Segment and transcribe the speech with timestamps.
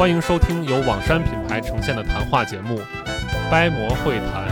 [0.00, 2.78] 欢迎收听由网山品牌呈现的谈话节目
[3.50, 4.48] 《掰馍会谈》。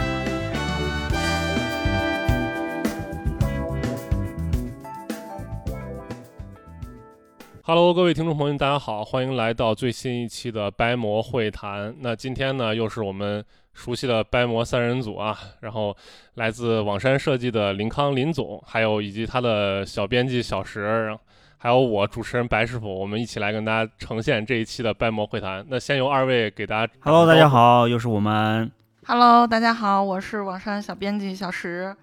[7.63, 11.95] Hello，各位听众朋友，大家好，欢迎来到最新一期的掰馍会谈。
[11.99, 15.97] 那今天呢，又是我们熟悉的掰馍三人组啊，然后
[16.35, 21.17] 来自网山设计的林康林总，还有以及他的小编辑小石。
[21.61, 25.65] 还有我主持人白师傅，我们一起来跟大家呈现这一期的掰馍会谈。
[25.67, 26.93] 那先由二位给大家。
[27.01, 28.71] Hello，大家好，又是我们。
[29.05, 31.93] Hello，大家好，我是网上小编辑小石。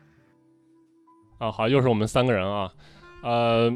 [1.38, 2.70] 啊，好，又是我们三个人啊。
[3.22, 3.72] 呃，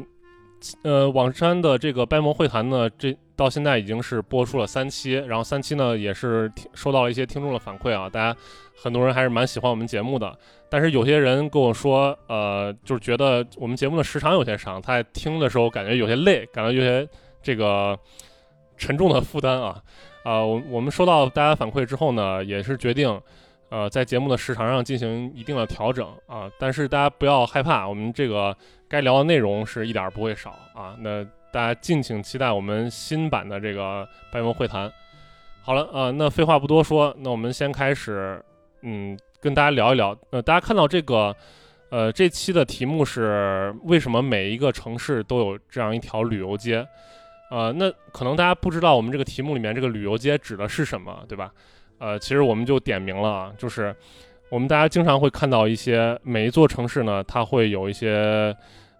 [0.83, 8.37] 呃，网山的这个掰馍会谈呢，这到现在已经是播出了三期，然后三期呢也是收到了一些听众的反馈啊，大家
[8.75, 10.37] 很多人还是蛮喜欢我们节目的。
[10.69, 17.07] 但是有些人跟我说，呃，就是觉得我们节目的时长有些长，他在听的时候感觉有些累，感觉有些
[17.41, 17.97] 这个
[18.77, 19.81] 沉重的负担啊。
[20.23, 23.19] 啊，我我们收到大家反馈之后呢，也是决定，
[23.71, 26.47] 呃，在节目的时长上进行一定的调整啊。
[26.59, 28.55] 但是大家不要害怕，我们这个
[28.87, 30.95] 该聊的内容是一点不会少啊。
[30.99, 34.91] 那大家敬请期待我们新版的这个白文会谈。
[35.63, 38.39] 好了啊，那废话不多说，那我们先开始，
[38.83, 39.17] 嗯。
[39.43, 41.35] 跟大家聊一聊，呃，大家看到这个，
[41.89, 46.87] 呃，这期的题目是为什么每一个城市都有这样一条旅游街？
[47.49, 51.51] 呃，那可能大家不知道我们这个题目里面这个旅游街指的是什么，对吧？
[52.01, 53.95] 呃，其实我们就点名了啊，就是
[54.49, 58.53] 我们大家经常会看到一些每一座城市呢，它会有一些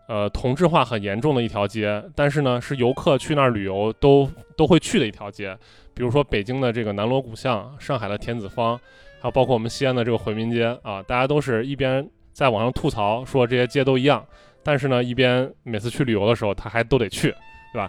[0.08, 5.58] 呃同质化很严重的一条街，但是呢是游客去那儿旅游都都会去的一条街，
[5.94, 8.80] 比如说北京的这个南锣鼓巷，上海的田子坊。
[9.20, 14.26] 还有包括我们西安的这个回民街啊，大家都是一边在网上吐槽说这些街都一样，
[14.64, 17.30] 但是呢，一边每次去旅游的时候他还都得去，
[17.72, 17.88] 对吧？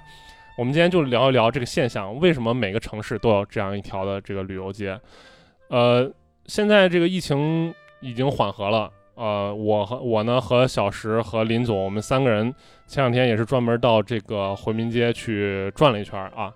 [0.59, 4.99] 我们今天就聊一聊这个现象，为什么每个城市都有这样一条的这个旅游街？
[5.69, 6.11] 呃，
[6.47, 12.55] 现在这个疫情已经缓和了，呃，我和我呢和小石和林总，我们三个人
[12.87, 16.53] 前两天也是专门到这个回民街去转了一圈啊。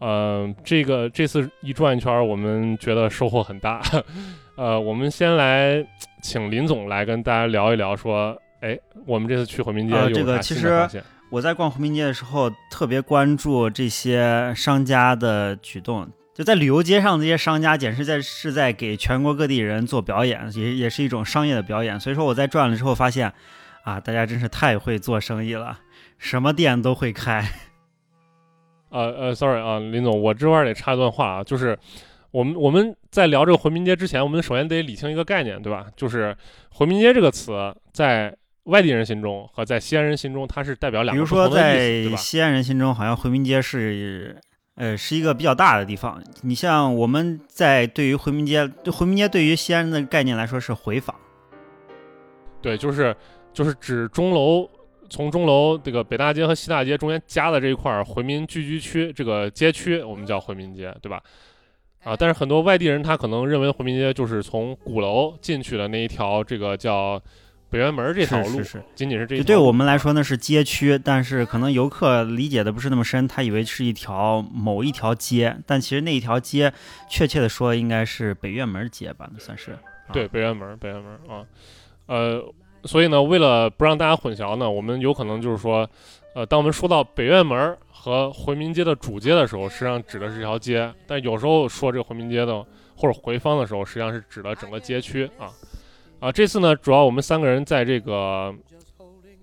[0.00, 3.82] 嗯，这个这次一转一圈，我们觉得收获很大。
[4.56, 5.84] 呃，我们先来
[6.22, 11.02] 请林总来跟大家聊一聊，说，哎，我们这次去回民街有啥新的发现？
[11.34, 16.08] 我在逛回民街的时候，特别关注这些商家的举动。
[16.32, 21.98] 就在旅游街上，这些商家简直在是在给全国各地人做表演，也也是一种商业的表演。
[21.98, 23.32] 所以说，我在转了之后发现，
[23.82, 25.80] 啊，大家真是太会做生意了，
[26.18, 27.44] 什么店都会开。
[28.90, 31.76] 呃呃，sorry 啊，林总，我这块儿得插一段话啊，就是
[32.30, 35.86] 我们我们在聊这个回民街之前，我们首先得理清一个概念，对吧？
[35.96, 36.36] 就是
[36.70, 38.32] 回民街这个词在
[38.64, 42.16] 外地人心中和在西安人心中，它是代表两个不同的意思，对吧？
[42.16, 44.40] 西安人心中，好像回民街是
[44.76, 46.22] 呃是一个比较大的地方。
[46.42, 51.14] 你像我们在对于回民街，回民街对于西安人的概念来说是回坊，
[52.60, 53.14] 对，就是
[53.52, 54.68] 就是指钟楼。
[55.10, 61.22] 从钟楼这个北大街和西大街中间夹的这一块回民聚居区，这个街区我们叫回民街，对吧？
[62.02, 67.20] 啊，但是很多外地人他可能认为回民街就是从鼓楼进去的那一条这个叫
[67.74, 69.42] 北院门这条路，是是仅仅是这。
[69.42, 76.72] 对我们来说那是街区，但是可能游客理解的不是那么深，他以为是一条某一条街，但其实那一条街
[77.10, 79.76] 确切的说应该是北院门街吧，那算是。
[80.12, 81.44] 对，北院门，北院门啊，
[82.06, 82.54] 呃。
[82.86, 85.88] 所以呢，为了不让大家混淆呢，我们有可能就是说，
[86.34, 92.62] 呃，当我们说到北院门和回民街的主街的时候，实际上指的是这条街；但有时候说这个回民街的
[92.94, 95.48] 或者回坊的时候，实际上是指的整个街区啊。
[96.24, 98.50] 啊，这次呢，主要我们三个人在这个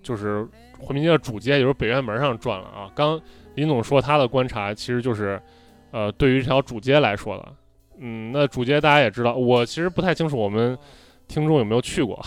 [0.02, 0.44] 就是
[0.80, 2.90] 回民街的主街，也就是北院门上转了啊。
[2.92, 3.20] 刚
[3.54, 5.40] 林总说他的观察，其实就是，
[5.92, 7.48] 呃，对于这条主街来说的，
[8.00, 10.76] 嗯，那主街大家也知道，我其实不太清楚我们
[11.28, 12.20] 听众有没有去过。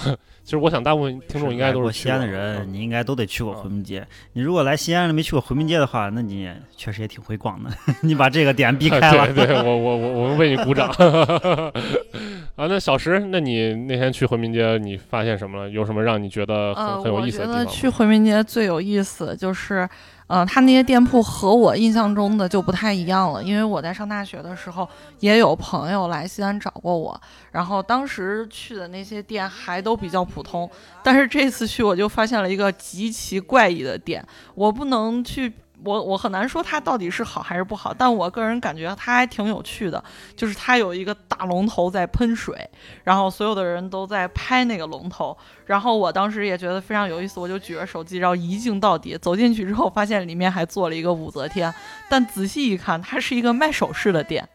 [0.46, 4.06] 其实我想，大部分听众应该都是西安的人，你应该都得去过回民街。
[4.34, 6.48] 你如果来西安了没去过回民街的话，那你
[6.78, 7.72] 确实也挺会逛的。
[8.02, 10.88] 你把这个点避开了，对，我我我我们为你鼓掌。
[12.56, 15.70] 啊，那小石，那你那天去回民街，你发现什么了？
[15.70, 17.72] 有什么让你觉得很、呃，很有意思的地我觉得方吗？
[17.72, 19.90] 去回民街最有意思就是，
[20.28, 23.44] 嗯，他那些店铺和我印象中的就不太一样了。
[23.44, 24.88] 因为我在上大学的时候，
[25.20, 27.20] 也有朋友来西安找过我，
[27.52, 30.70] 然后当时去的那些店还都比较普通，
[31.04, 34.26] 但是这次去我就发现了一个极其怪异的店，
[34.56, 35.54] 我不能去。
[35.86, 40.04] 我我很难说它到底是好还是不好，但我个人感觉它还挺有趣的，
[40.36, 42.68] 就是它有一个大龙头在喷水，
[43.04, 45.38] 然后所有的人都在拍那个龙头，
[45.68, 49.16] 然后我当时也觉得非常有意思，我就举着手机，然后一镜到底。
[49.22, 51.74] 走进去之后，发现里面还做了一个武则天，
[52.10, 54.48] 但仔细一看，它是一个卖首饰的店。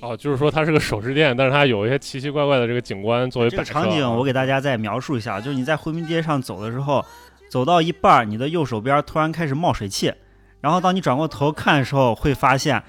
[0.00, 3.82] 哦，就是说它是个首饰店，但是它有一些奇奇怪怪的这个景观作为这摆设啊。
[3.82, 7.04] 个场景我给大家再描述一下，就是你在回民街上走的时候，
[7.48, 10.12] 走到一半儿，你的右手边突然开始冒水汽，
[10.60, 12.82] 然后当你转过头看的时候，会发现，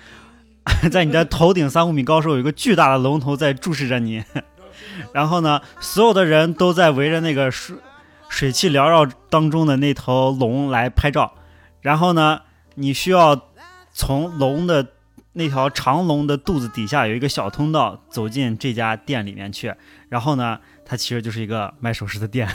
[0.92, 4.24] 在你的头顶三五米高处有一个巨大的龙头在注视着你，
[5.14, 7.78] 然后呢，所有的人都在围着那个水
[8.28, 11.34] 水汽缭绕当中的那头龙来拍照，
[11.82, 12.42] 然后呢，
[12.76, 13.50] 你需要
[13.94, 14.86] 从龙的
[15.34, 19.74] 那条长龙的肚子底下有一个小通道走进这家店里面去，
[20.10, 22.48] 然后呢，它其实就是一个卖首饰的店。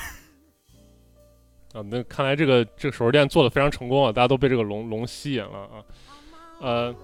[1.75, 5.85] 啊，那看来这个这个首饰店做的非常成功啊，大家都被这个龙龙吸引了啊。
[6.61, 6.95] 呃，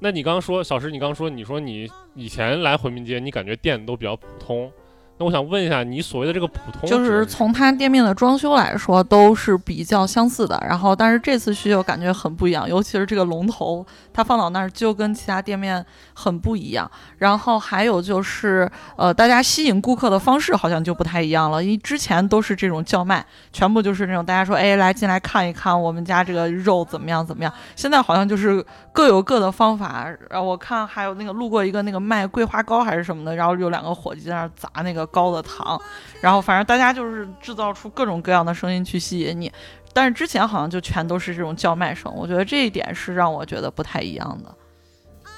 [0.00, 4.70] 那你刚刚说小石，你刚刚说你说你以前来回民街，你感觉店都比较普通。
[5.18, 10.62] 那我想问一下，你所谓的这个普通，就是从它店面的装修来说，都是比较相似的。
[10.68, 15.82] 然后，但是这次去就感觉很不一样，尤其是这个龙头，它放到那儿就跟其他店面
[16.12, 16.90] 很不一样。
[17.16, 21.64] 然后还有就是，呃，大家吸引顾客的方式好像就不太一样了。
[21.64, 27.50] 因为之前都是这种叫卖，全部就是那种大家说，哎，来进来看一看我们家这个肉怎么样怎么样。
[27.74, 28.62] 现在好像就是
[28.96, 30.08] 各有各的方法。
[30.30, 35.78] 然后我看还有那个路过一个那个卖桂花糕还是什么的，然后有两个伙计在那儿砸那个糕的糖，
[36.22, 39.52] 然后反正大家就是制造出各种各样的声音去吸引你。
[39.92, 44.54] 但是之前好像就全都是这种叫卖声，我觉得这一点是让我觉得不太一样的。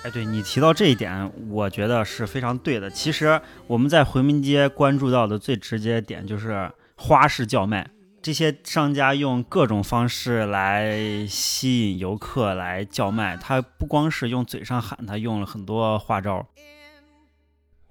[0.05, 2.89] 哎，对你提到这一点，我觉得是非常对的。
[2.89, 7.89] 其实我们在回民街关注到的最直接点就是花式叫卖，
[8.29, 16.45] 这些商家用各种方式来吸引游客来叫卖，他不光是用嘴上喊，他用了很多花招。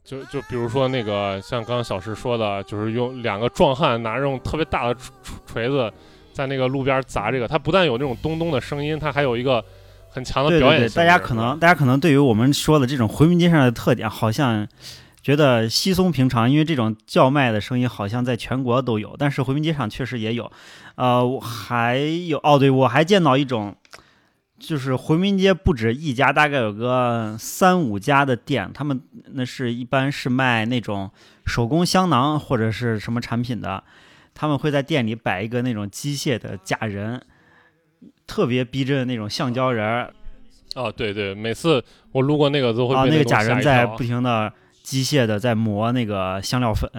[0.03, 5.09] 就就比如说那个像刚刚小石说的，就是用两个壮汉拿着这种特别大的锤
[5.47, 5.91] 锤子
[6.33, 9.65] 在那个路边砸这个，它不但有那种咚咚的声音，它还有一个
[10.07, 11.01] 很强的对对对，表演性。
[11.01, 14.67] 大家可能大家可能对于我们说的这种回民街上的特点，好像
[15.27, 20.49] 觉得稀松平常，因为这种叫卖的声音好像在全国都有，但是回民街上确实也有。
[20.95, 23.75] 呃，我还有哦，对我还见到一种，
[24.57, 29.01] 就是回民街不止一家，大概有个三五家的店，他们
[29.33, 31.11] 那是一般是卖那种
[31.45, 33.83] 手工香囊或者是什么产品的，
[34.33, 37.21] 他们会在店里摆一个那种机械的假人。
[38.25, 40.13] 特别逼真的那种橡胶人儿
[40.75, 41.83] 哦，对对，每次
[42.13, 44.53] 我路过那个都会啊，被那个假人在不停的
[44.87, 46.89] 机械的在磨那个香料粉，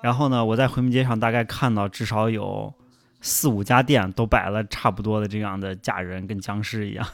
[0.00, 2.72] 然后呢，我在回民街上大概看到至少有
[3.20, 7.04] 四五家店都摆了差不多的这样的假人，跟僵尸一样。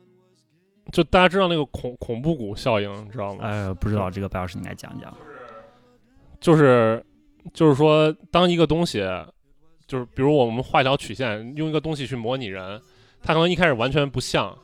[0.92, 3.38] 就大家知道那个恐恐怖谷效应，你知道吗？
[3.48, 5.10] 呃，不知道这个白老师你来讲讲。
[6.38, 7.02] 就是
[7.54, 9.02] 就是说，当一个东西，
[9.86, 12.78] 就是比如我们画一条曲线，用一个东西去模拟人，
[13.22, 14.54] 它可能一开始完全不像，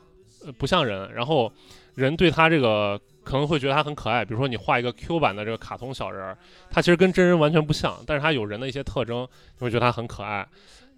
[0.45, 1.51] 呃，不像人，然后
[1.95, 4.23] 人对他这个可能会觉得他很可爱。
[4.23, 6.37] 比如说你画一个 Q 版的这个卡通小人儿，
[6.69, 9.27] 他其实跟真人完全不像，但是他有人的一些特征，
[9.57, 10.47] 你会觉得他很可爱。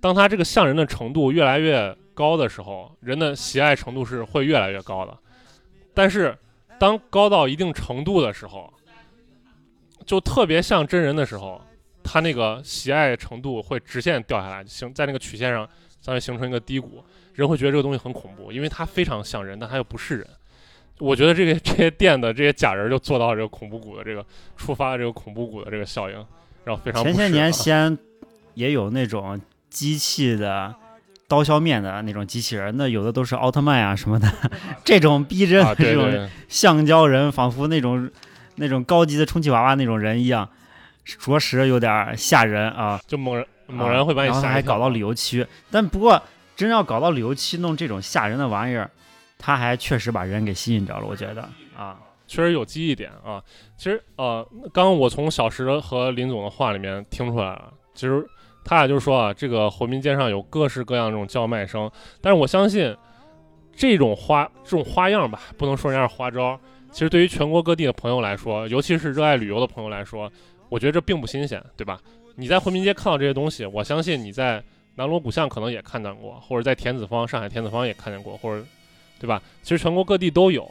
[0.02, 5.18] 当他这个像人的程度越来越高的时候，人的喜爱程度是会越来越高的。
[5.94, 6.38] 但是
[6.78, 8.72] 当高到一定程度的时候，
[10.06, 11.62] 就特别像真人的时候，
[12.04, 15.68] 他那个喜爱程度会直线掉下来，形在那个曲线上，
[16.02, 17.04] 将会形成一个低谷。
[17.34, 20.28] 人会觉得这个东西很恐怖，因为它非常像人，但它又不是人。
[21.00, 24.26] 我觉得这个 这些店的这些假人就做到了这个恐怖谷的这个
[24.56, 26.16] 触发了这个恐怖谷的这个效应，
[26.64, 27.98] 然后非常不前些年西安
[28.54, 30.74] 也有那种机器的
[31.28, 34.32] 刀削面的那种机器人，那有的都是奥特曼啊什么的，
[34.86, 38.10] 这种逼真啊，的这种橡胶人，仿佛那种
[38.56, 40.48] 那种高级的充气娃娃那种人一样，
[41.04, 43.02] 着实有点吓人啊。
[43.06, 46.22] 就猛然猛然会把你然后吓还搞到旅游区，但不过
[46.56, 48.90] 真要搞到旅游区弄这种吓人的玩意儿，
[49.38, 52.00] 他还确实把人给吸引着了，我觉得啊。
[52.28, 53.40] 确实有记忆点啊。
[53.78, 58.26] 其实呃，刚刚我从小石和林总的话里面听出来了，其实
[58.64, 61.90] 他俩就是说啊，这个回民街上有各式各样这种叫卖声，
[62.22, 62.98] 但是我相信
[63.76, 66.60] 这种花这种花样吧，不能说人家是花招，
[66.92, 70.32] 其实对于全国各地的朋友来说，尤其是热爱旅游的朋友来说，
[70.70, 72.00] 我觉得这并不新鲜，对吧？
[72.36, 74.64] 你在回民街看到这些东西，我相信你在
[74.96, 78.66] 南锣鼓巷可能也看到过，或者在田子坊、上海田子坊也看见过，或者，
[79.26, 79.42] 对吧？
[79.64, 80.70] 其实全国各地都有。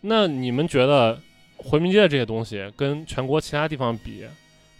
[0.00, 1.20] 那你们觉得
[1.58, 4.26] 回民街的这些东西跟全国其他地方比，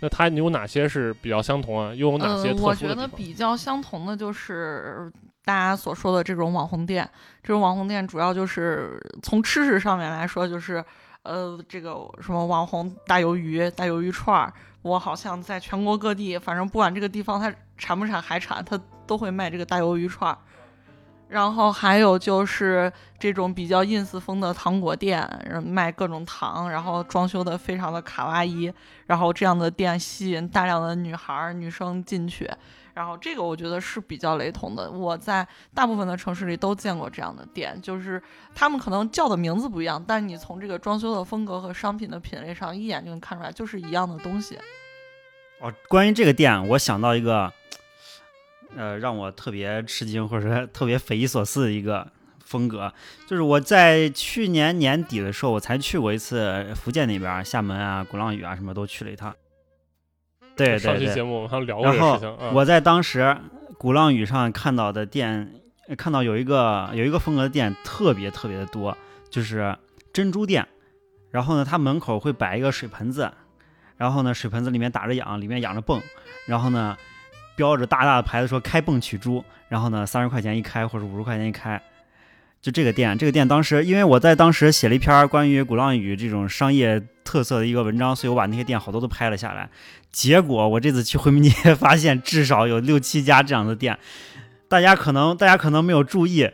[0.00, 1.94] 那它有哪些是比较相同啊？
[1.94, 2.68] 又有哪些特殊的呃？
[2.68, 5.12] 我觉得比较相同的就是
[5.44, 7.06] 大家所说的这种网红店。
[7.42, 10.82] 这种网红店主要就是从吃食上面来说，就是
[11.22, 14.50] 呃，这个什么网红大鱿鱼、大鱿鱼串儿，
[14.80, 20.38] 我好像在全国各地，反正不管这个地方它产不产海产，它都会卖这个大鱿鱼串儿。
[21.30, 25.24] 然后还有就是这种比较 ins 风的糖果店，
[25.64, 28.72] 卖各种糖，然后装修的非常的卡哇伊，
[29.06, 32.50] 然后这样的店吸引大量的女孩女生进去，
[32.94, 34.90] 然后这个我觉得是比较雷同的。
[34.90, 38.20] 我在大部分的城市里都见过这样的店，就是
[38.52, 44.58] 他们可能叫的名字不一样，但你从这个装修的风格和商品的品类上，一眼就能看出来，就是一样的东西。
[45.60, 47.52] 哦，关于这个店，我想到一个。
[48.76, 52.06] 呃，让我特别吃惊或者说特别匪夷所思的一个
[52.44, 52.92] 风格，
[53.26, 59.34] 就是我在去年年底的时候，我才去过一次福建那边，厦门啊、鼓浪屿啊什么都去了一趟。
[60.56, 60.78] 对对对。
[60.78, 62.36] 上期节目我们还聊过这个事情。
[62.52, 63.36] 我在当时
[63.76, 65.52] 鼓浪屿上看到的店，
[65.98, 68.96] 看到有一个有一个风格的店特别特别的多，
[69.28, 69.76] 就是
[70.12, 70.66] 珍珠店。
[71.30, 73.32] 然后呢，它门口会摆一个水盆子，
[73.96, 76.00] 然后呢，水盆子里面打着氧，里面养着泵，
[76.46, 76.96] 然后呢。
[77.60, 81.78] 标着大大的牌子说开泵取珠，然后呢三十块钱一开或者五十块钱一开，
[82.62, 89.68] 就这个店，这个店当时因为我在当时写了一篇关于鼓浪屿这种商业特色的一个文章，所以我把那些店好多都拍了下来。
[90.10, 93.98] 结果我这次去回民街 发现至少有六七家这样的店，
[94.66, 96.48] 大家可能大家可能没有注意。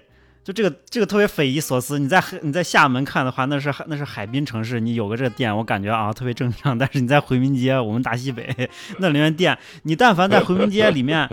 [0.46, 6.78] 就这个这个特别匪夷所思，你在你在厦门看的话，那是那是海滨城市，你有个这个店，我感觉啊特别正常。
[6.78, 8.54] 但是你在回民街，我们大西北
[9.00, 11.28] 那里面店，你但凡在回民街里面，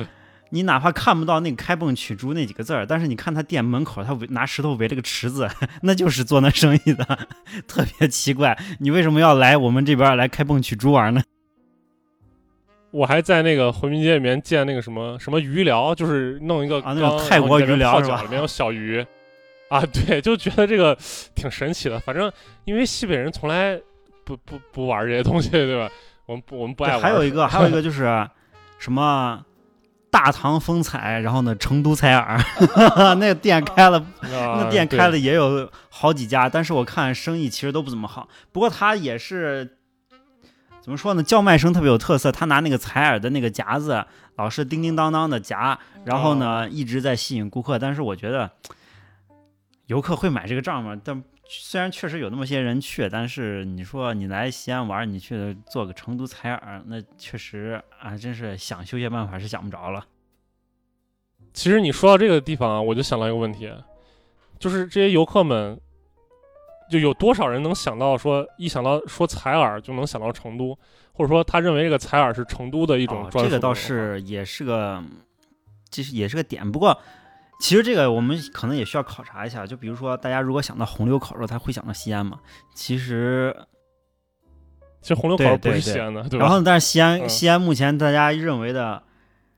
[0.50, 5.48] 你哪怕看不到那个开泵取珠那几个字儿，但是你看他店门口，他围拿石头围了个池子，
[5.84, 7.28] 那就是做那生意的，
[7.68, 8.58] 特别奇怪。
[8.80, 11.22] 你为什么要来我们这边来开泵取珠玩呢？
[12.94, 18.22] 我还在那个回民街里面见那个什么什么鱼疗，就是弄一个啊，那种泰国鱼疗是吧？
[18.22, 19.04] 里面有小鱼，
[19.68, 20.96] 啊， 对，就觉得这个
[21.34, 22.00] 挺神奇的。
[22.00, 22.32] 反正
[22.66, 23.82] 因为西北人从来
[24.24, 25.90] 不不不玩这些东西，对吧？
[26.28, 27.02] 我们不我们不爱玩。
[27.02, 28.30] 还有一个，还有一个就是
[28.78, 29.44] 什么
[30.12, 32.40] 大唐风采，然后呢成都采耳，
[33.18, 38.30] 那个店开了， 那店开了也有好几家，但是我看生意其实都不怎么好。
[38.52, 39.78] 不过他也是。
[40.84, 41.24] 怎么说呢？
[41.24, 47.80] 叫卖声特别有特色，他拿那个采耳的那个夹子，老是叮叮当当的夹，然后呢一直在吸引顾客。
[47.80, 48.52] 但是我觉得
[49.86, 51.00] 游客会买这个账吗？
[51.02, 60.06] 但虽然确实有那么些人去，但是你说你来西安玩，你去做个成都采耳，那确实啊，真是想休闲办法是想不着了。
[61.54, 63.72] 其实你说到这个地方啊，我就想到一个问题，
[64.60, 65.80] 就是这些游客们。
[66.94, 70.78] 就有多少人能想到说，一想到说采耳就能想到成都，
[71.12, 73.50] 或者说他认为这个采耳是成都的一种专属。
[73.50, 75.04] 这个倒是也是个，
[75.90, 76.72] 其实也是个点。
[76.72, 76.96] 不过，
[77.60, 79.66] 其实这个我们可能也需要考察一下。
[79.66, 82.40] 就比如说，大家如果想到红柳烤肉，他会想到西安吗？
[82.76, 83.56] 其实，
[85.02, 86.46] 其实红柳烤肉不是西安的，对吧？
[86.46, 89.02] 然后，但是西安，西安目前大家认为的，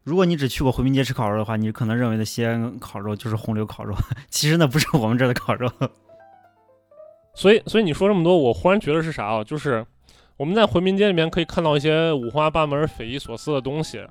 [0.06, 3.94] 如果你只去过回民街吃烤肉的话，你可能认为的西安烤肉就是红柳烤肉。
[4.32, 5.70] 其实那不是我们这儿的烤肉。
[7.36, 9.44] 所以，所以你说这么多，我忽然觉得是啥啊？
[9.44, 9.86] 就是
[10.38, 14.04] 我们在回民街里面可以看到一些五花八门、匪夷所思的东西。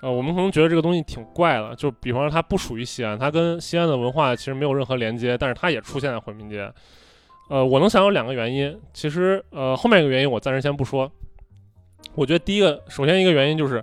[0.00, 6.70] 呃，我们可能觉得这个东西挺怪的，就比方说它不属于西安，它跟西安的文化其实没有任何连接，但是它也出现在回民街。
[7.50, 11.10] 呃，我能想到两个原因，其实呃后面一个原因我暂时先不说。
[12.14, 13.82] 我觉得第一个，首先一个原因就是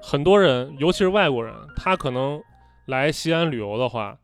[0.00, 2.40] 很多人，尤其是外国人，他可能
[2.86, 4.16] 来西安旅游的话。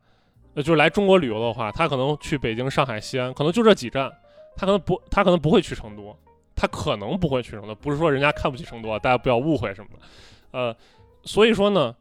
[0.63, 4.11] 就是来中国旅游的话，他可能去北京、上海、西安，可能就这几站，
[4.57, 6.17] 他可能不，他可能不会去成都，
[6.55, 10.77] 他可能不会去成都，不是说人家看不起成都，大家不要误会什么的，呃，
[11.25, 11.95] 所以说呢，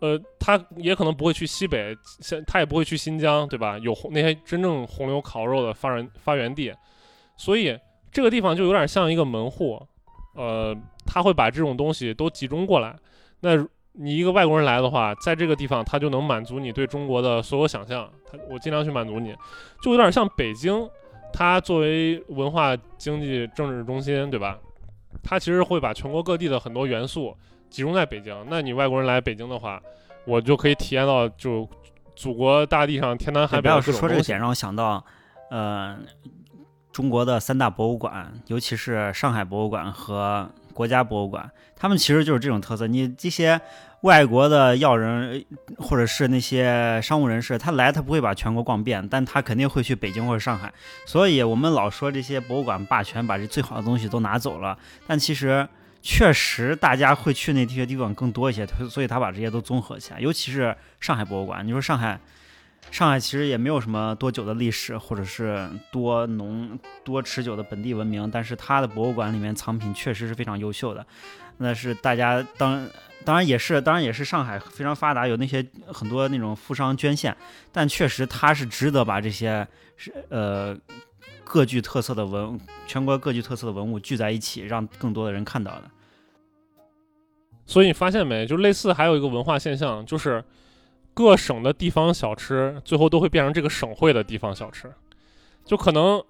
[0.00, 1.96] 呃，他也可能不会去西北，
[2.46, 3.78] 他也不会去新疆，对吧？
[3.78, 6.72] 有那些真正红牛烤肉的发源发源地，
[7.36, 7.78] 所以
[8.10, 9.80] 这个地方就有点像一个门户，
[10.34, 12.96] 呃，他会把这种东西都集中过来，
[13.40, 13.66] 那。
[13.98, 18.08] 你一个外国人来的话，在这个地方他就能满足你对中国的所有想象。
[18.30, 19.34] 他我尽量去满足你，
[19.80, 20.88] 就有点像北京，
[21.32, 24.58] 它作为文化、经济、政治中心，对吧？
[25.22, 27.34] 它其实会把全国各地的很多元素
[27.70, 28.36] 集中在北京。
[28.48, 29.80] 那你外国人来北京的话，
[30.24, 31.68] 我就可以体验到就
[32.14, 33.62] 祖国大地上天南海北。
[33.62, 35.02] 不要说这个点让我想到，
[35.50, 35.96] 呃，
[36.92, 42.86] 中国的三大博物馆，尤其是上海博物馆和国家博物馆，他们其实就是这种特色。
[42.86, 43.58] 你这些
[44.02, 45.42] 外国的要人
[45.78, 50.70] 或者是那些商务人士，他来他不会把全国逛遍，但他肯定会去北京或者上海。
[51.06, 55.66] 所以我们老说这些博物馆霸权把这最好的东西都拿走了，但其实
[56.02, 60.20] 确实大家会去那些地方更多一些，所以他把这些都综合起来。
[60.20, 62.20] 尤其是上海博物馆，你说上海。
[62.90, 71.04] 上海其实也没有什么多久的历史，或者是多浓多持久的本地文明，但是它的博物馆里面藏品确实是非常优秀的。
[71.58, 72.88] 那是大家当
[73.24, 77.36] 当然也是当然也是上海非常发达，有那些很多那种富商捐献，
[77.70, 79.66] 但确实它是值得把这些
[79.96, 80.74] 是呃
[81.44, 85.90] 各具特色的文全国各具特色的文物聚在一起，让更多的人看到的。
[87.66, 88.46] 所以你发现没？
[88.46, 90.42] 就类似还有一个文化现象，就是。
[91.16, 94.92] 各省的地方小吃最后都会变成这个省会的地方小吃，
[95.64, 96.22] 就可能，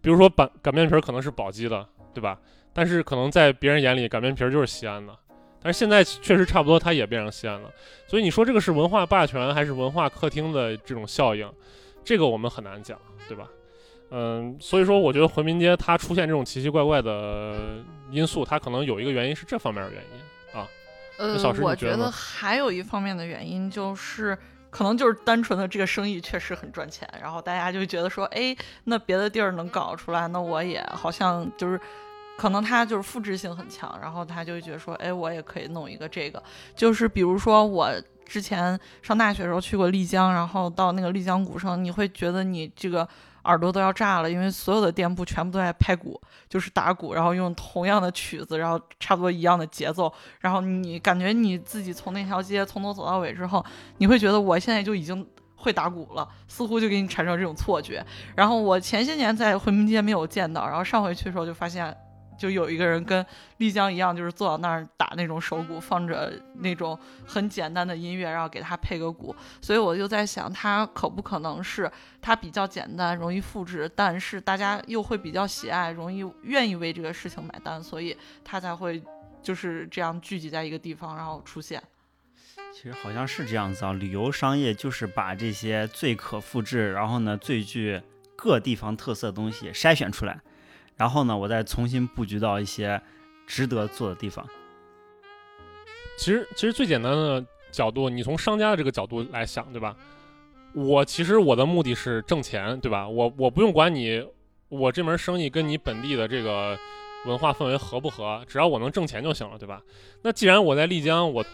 [0.00, 2.36] 比如说擀擀面皮可能是宝鸡的，对吧？
[2.72, 5.16] 但是可能在别人眼里擀面皮就是西安的，
[5.62, 7.70] 但是现在确实差不多，它也变成西安了。
[8.08, 11.48] 所以你说这个是文化霸权还是文化客厅的这种效应，
[12.02, 13.48] 这个我们很难讲，对吧？
[14.10, 17.78] 嗯，所以说我觉得回民街它出现这种奇奇怪怪的
[18.10, 20.25] 因素，它可能有一个原因是这方面的原因。
[21.18, 24.36] 呃，我觉得还有一方面的原因就是，
[24.70, 31.80] 可能就是单纯的这个生意确实很赚钱，然后大家就觉得说，哎，那别的地儿能搞出来，那我也好像就是，
[32.36, 36.42] 可能他就是复制性很强，然后他就觉得说，哎，我也可以弄一个这个，
[36.74, 37.90] 就是比如说我
[38.24, 43.08] 之前上大学的时候去过丽江，然后到那个丽江古城，你会觉得你这个。
[43.46, 53.64] 耳朵都要炸了，因为所有的店铺全部都在拍鼓，就是打鼓，然后用同样的曲子，然后差不多一样的节奏，然后你感觉你自己从那条街从头走到尾之后，
[53.98, 58.04] 你会觉得我现在就已经会打鼓了，似乎就给你产生这种错觉。
[58.34, 61.96] 然后我前些年在回民街没有见到，然后上回去的时候就发现。
[62.38, 63.24] 就有一个人跟
[63.58, 69.34] 丽江一样，就是坐到那儿打那种手鼓，放着那种很简单的音乐，然后给他配个鼓。
[69.60, 79.02] 所以我就在想，他可不可能是他比较简单，容易复制，但是大家又会比较喜爱，容易愿意为这个事情买单，所以他才会
[79.42, 81.82] 就是这样聚集在一个地方，然后出现。
[82.72, 88.02] 其实好像是这样子啊，旅游商业就是把这些最可复制，然后呢最具
[88.36, 90.38] 各地方特色的东西筛选出来。
[90.96, 93.00] 然后呢，我再重新布局到一些
[93.46, 94.46] 值得做的地方。
[96.18, 99.94] 其实，其实最简单的角度，你从商家的这个角度来想，对吧？
[100.72, 103.06] 我其实我的目的是挣钱，对吧？
[103.08, 104.26] 我我不用管你，
[104.68, 106.78] 我这门生意跟你本地的这个
[107.26, 109.82] 文化氛围合不合，只要我能挣钱就行了，对吧？
[110.22, 111.44] 那既然我在丽江，我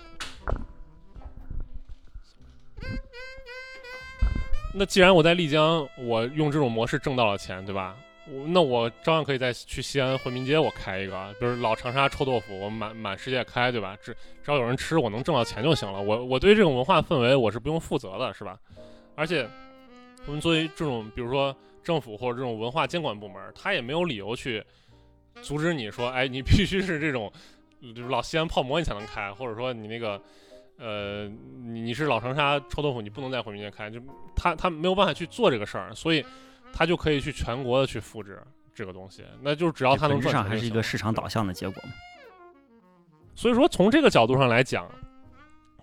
[4.74, 7.96] 那既然我在丽江，我用这种模式挣到了钱，对吧？
[8.30, 13.96] 我那我照样可以再去西安回民街，我开一个，比如老长沙臭豆腐，我满满世界开，对吧？
[14.00, 14.12] 只
[14.44, 16.00] 只要有人吃，我能挣到钱就行了。
[16.00, 18.56] 我我对这种文化氛围我是不用负责的，是吧？
[19.16, 19.44] 而且
[20.26, 24.64] 我们作为这种，比如说政府或者这种文化监管部门，他也没有理由去
[25.42, 27.32] 阻止你说，哎，你必须是这种，
[27.92, 30.22] 就是老西安泡馍你才能开，或者说你那个，
[30.78, 31.28] 呃，
[31.64, 34.00] 你你是老长沙臭豆腐，你不能在回民街开，就
[34.37, 36.24] 他他没有办法去做这个事儿，所以。
[36.72, 38.42] 他就可以去全国的去复制
[38.74, 41.82] 这个东西，那就是只要他能赚上，还是一个市场导向的结果
[43.35, 44.88] 所以说，从这个角度上来讲，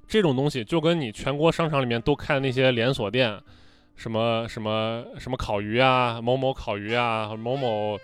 [0.07, 3.39] 这种东西就跟你全国商场里面都开的那些连锁店，
[3.95, 7.97] 什么什么什么烤鱼啊，某某烤鱼啊，某某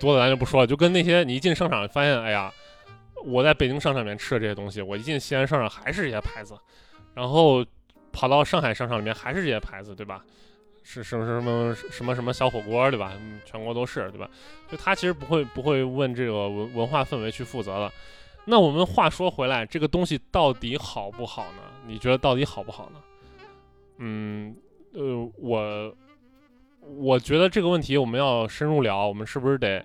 [0.00, 2.52] 多的咱就不说了，就跟那些你一进商场发现，哎呀，
[3.24, 6.54] 我在北京商场里面吃的这些东西，我一进西安商场还是这些牌子，
[7.14, 7.64] 然后
[8.12, 10.24] 跑到上海商场里面还是这些牌子，对吧？
[10.88, 13.12] 是什么什么什么什么小火锅，对吧？
[13.44, 14.30] 全国都是，对吧？
[14.70, 17.92] 就他其实不会不会问这个文文化氛围去负责的。
[18.44, 21.62] 那我们话说回来，这个东西到底好不好呢？
[21.88, 23.02] 你觉得到底好不好呢？
[23.98, 24.56] 嗯，
[24.92, 25.96] 呃，我
[26.80, 29.84] 我觉得这个问题我们要深入聊，我们是不是得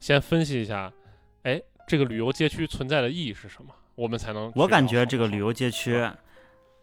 [0.00, 0.92] 先分析一下？
[1.44, 3.72] 哎，这个旅游街区存在的意义是什么？
[3.94, 4.52] 我们才能？
[4.56, 6.04] 我感觉这个旅游街区，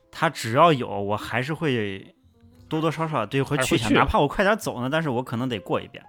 [0.09, 2.15] 它只要有，我还是会。
[2.69, 6.03] 多多少少对会去一下，哪怕我快点走呢，但是我可能得过一遍。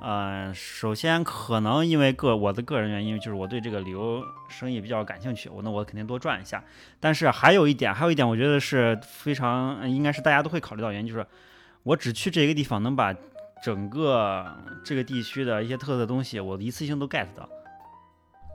[0.00, 6.62] 呃，首先可能因为个我的个人原因，就是我对这个旅游生意比较感兴趣，我那我肯定多转一下。
[7.00, 11.24] 但是还有一点，还有一点，我觉得是非常应该是大家都会考虑到原因，就是
[11.84, 13.14] 我只去这个地方，能把
[13.62, 14.54] 整个
[14.84, 17.48] 这个地区的一些特色东西，我一次性都 get 到。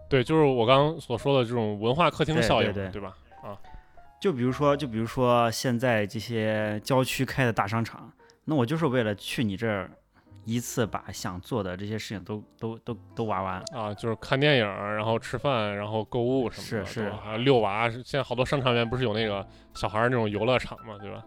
[0.08, 3.16] 对，就是我刚刚所说的这种文化客厅效应，对对吧？
[4.20, 4.22] 啊。
[4.22, 8.12] 就比如说，就比如说现在这些郊区开的大商场，
[8.46, 9.90] 那我就是为了去你这儿
[10.46, 13.64] 一次把想做的这些事情都都都都玩完。
[13.74, 17.90] 啊，就是看电影，然后吃饭，然后购物什么的，是是还有遛娃。
[17.90, 21.24] 现在好多商场里面不是有那个小孩儿那种游乐场嘛，对吧？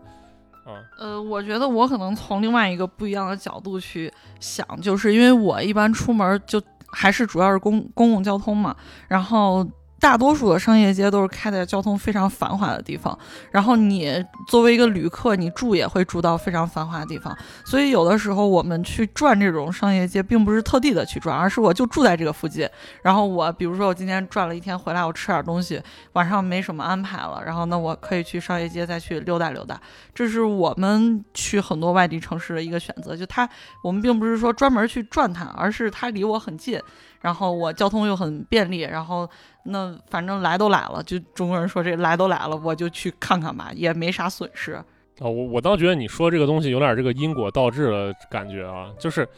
[0.64, 8.76] 啊，呃，我觉得我可能从另外一个不一样的角度去想，就是因为我一般出门就还是主要是公公共交通嘛，
[9.08, 9.66] 然后
[10.02, 13.16] 大多数的商业街都是开在交通非常繁华的地方，
[13.52, 14.12] 然后你
[14.48, 17.32] 作为一个旅客，你住也会住到非常繁华的地方，
[17.64, 22.68] 所以有的时候我们去转这种商业街，并不是特地的去转，而是我就住在这个附近，
[23.00, 25.80] 然后我比如说我今天转了一天回来，我吃点东西，
[26.14, 29.80] 晚上没什么安排了，然后那，我可以去商业街再去溜达溜达。
[30.12, 33.16] 这是我们去很多外地城市的一个选择。
[33.16, 33.48] 就它，
[33.84, 36.80] 我们并不是说专门去转它，而是它离我很近，
[37.20, 39.30] 然后我交通又很便利，然后
[39.64, 44.72] 那反正来都来了，就中国人说这来都来了，我就去看看吧，也没啥损失。
[44.72, 44.84] 啊，
[45.20, 49.28] 我我倒觉得你说这个东西有点这个因果倒置的感觉啊，就是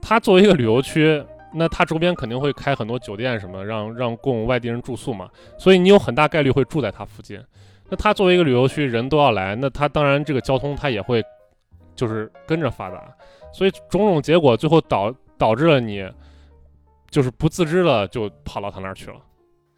[0.00, 7.42] 它作为一个旅游区，那它周边肯定会开很多酒店什么，让让供外地人住宿嘛，所以你有很大概率会住在它附近。
[7.88, 11.22] 那它作为一个旅游区，人都要来，那它当然这个交通它也会
[11.94, 13.02] 就是跟着发达，
[13.52, 16.06] 所以种种结果最后导导致了你
[17.10, 19.16] 就是不自知的就跑到他那儿去了。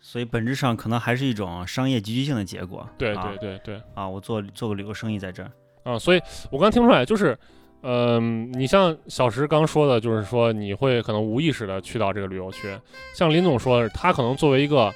[0.06, 2.86] 所以本质上可能还是一种商业集聚性的结果。
[2.98, 3.82] 对啊对对对。
[3.94, 5.50] 啊，我做做个旅游生意在这儿。
[5.82, 7.36] 啊，所以我刚听出来，就是，
[7.80, 12.78] 嗯、你像小石刚说的，就是说你会可能无意识的去到这个旅游区，
[13.14, 14.92] 像林总说的，他可能作为一个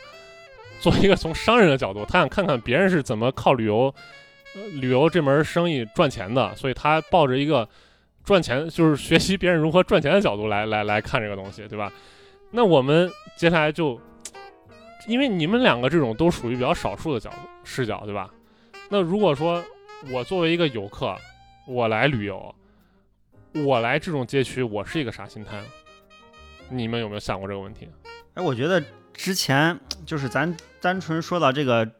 [0.78, 3.92] 作为一个从商人的角度，他想看看别人是怎么靠旅游、
[4.56, 7.66] 呃、旅游这门生意赚钱的，所以他抱着一个
[8.24, 11.90] 赚钱，就是学习别人如何赚钱的角度来来来看这个东西，对吧？
[12.50, 14.00] 那我们接下来就，
[15.08, 18.30] 因为你们两个这种都属于比较少数的角度视角，对吧？
[18.90, 19.64] 那如果说
[20.12, 21.16] 我作为一个游客，
[21.66, 22.54] 我来旅游，
[23.54, 25.62] 我来这种街区，我是一个啥心态？
[26.68, 27.88] 你们有没有想过这个问题？
[28.34, 31.90] 哎，我觉得之前就是咱单纯说到这个，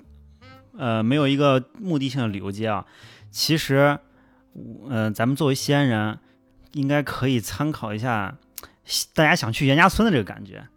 [0.77, 2.85] 呃，没有一个目的性的旅游街啊，
[3.31, 3.99] 其实，
[4.87, 6.18] 呃，咱们作为西安人，
[6.73, 8.37] 应该可以参考一下
[9.14, 10.68] 大家想去袁家村的这个感觉。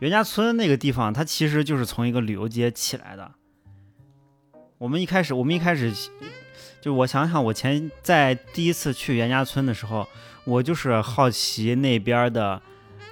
[0.00, 3.32] 袁家村那个地方，它其实就是从一个旅游街起来的。
[4.78, 5.92] 我们一开始，我们一开始，
[6.80, 10.06] 就我想想，我前在第一次去袁家村的时候，
[10.44, 12.62] 我就是好奇那边的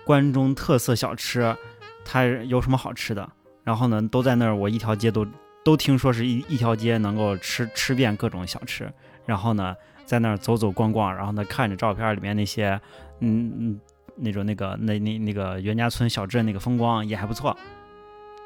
[0.04, 1.56] 关中特色小吃，
[2.04, 3.28] 它有什么好吃的。
[3.64, 5.26] 然后呢，都在那儿，我一条街都
[5.64, 8.88] 都听说是一一条街能够吃吃遍各种小吃。
[9.24, 12.80] 然后呢，在那儿走走逛逛，然后呢，看着照片里面那些，
[13.18, 13.80] 嗯嗯，
[14.16, 17.56] 那种那个那那那个袁家村小镇那个风光也还不错。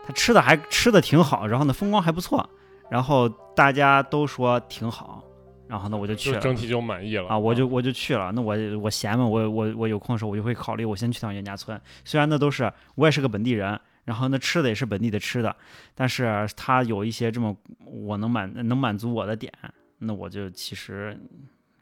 [0.04, 2.48] 他吃的还吃的挺好，然后呢，风光还不错，
[2.88, 5.22] 然后大家都说挺好，
[5.68, 6.36] 然后呢，我就去了。
[6.36, 8.32] 就整体就满意了啊，我就我就去了。
[8.32, 11.78] 那我我闲嘛，我我我有空的时候，我就会考虑我先去趟袁家村。
[12.04, 15.54] 虽然那都是我也是个本地人，然后那吃的也是本地的吃的，
[15.94, 17.54] 但是它有一些这么
[17.84, 19.52] 我能满能满足我的点，
[19.98, 21.16] 那我就其实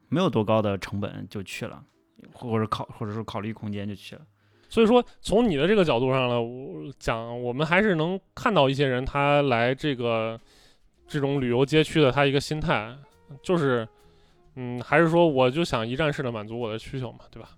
[0.08, 1.82] 没有多高的成本就去了，
[2.32, 4.22] 或者考或者说考虑空间就去了。
[4.68, 10.38] 所以说，从你的这个角度上呢，我讲我们还是能看到一些人他来这个
[11.06, 12.94] 这种旅游街区的他一个心态，
[13.42, 13.88] 就是，
[14.56, 17.48] 嗯，还是说我就想一站式的满足我的需求嘛，对吧？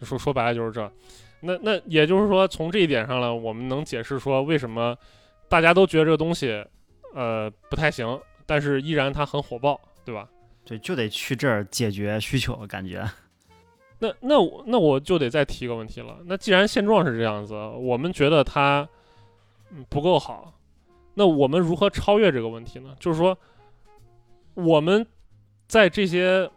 [0.00, 0.92] 就说说白了就是这。
[1.40, 4.96] 那那也就是说，从这一点上呢，我们能解释说为什么
[5.48, 6.64] 大家都觉得这个东西，
[7.12, 10.28] 呃，不太行，但是依然它很火爆，对吧？
[10.64, 13.04] 对，就得去这儿解决需求，感觉。
[14.02, 16.18] 那那我那我就得再提一个问题了。
[16.26, 18.88] 那既然现状是这样子，我们觉得它
[19.70, 20.52] 嗯不够好，
[21.14, 22.96] 那我们如何超越这个问题呢？
[22.98, 23.38] 就是说，
[24.54, 25.06] 我们
[25.68, 26.50] 在这些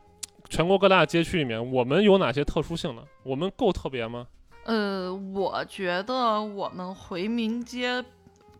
[0.49, 3.03] 全国各大街区里面，我们有哪些特殊性呢？
[3.21, 4.25] 我们够特别吗？
[4.63, 8.03] 呃，我觉得我们回民街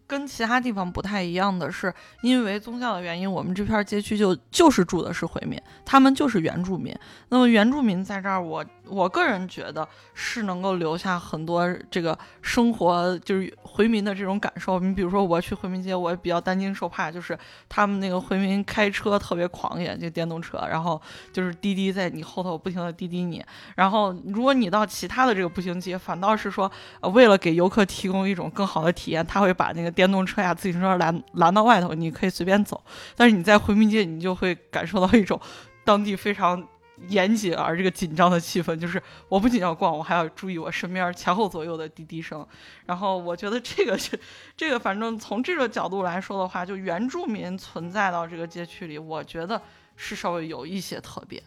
[0.05, 6.95] 跟其他地方不太一样的是，因为宗教的原因，我们这片街区就就是住的是回民，他们就是原住民。
[7.29, 14.79] 那么原住民在这儿，我我个人觉得是能够留下很多这个生活，就是回民的这种感受。
[14.79, 21.01] 你比如说我去回民街，我也比较担惊受怕，就是他们那个回民开车特别狂野，就电动车，然后
[21.33, 23.43] 就是滴滴在你后头不停的滴滴你。
[23.75, 26.71] 然后如果你到其他的这个步行街，反倒是说，
[27.13, 32.81] 为了给游客提供一种更好的体验，他会把那个电动车呀、自行车拦拦到外头，你可以随便走。
[33.15, 35.39] 但是你在回民街，你就会感受到一种
[35.83, 36.67] 当地非常
[37.07, 42.45] 严谨而这个紧张的气氛，就是我不仅要逛，我还要注意我身边前后左右的滴滴声。
[42.85, 44.19] 然后我觉得这个是
[44.55, 49.61] 这个，反正从这个角度来说的话，就原住民存在到这个街区里，我觉得
[49.95, 51.41] 是稍微有一些特别。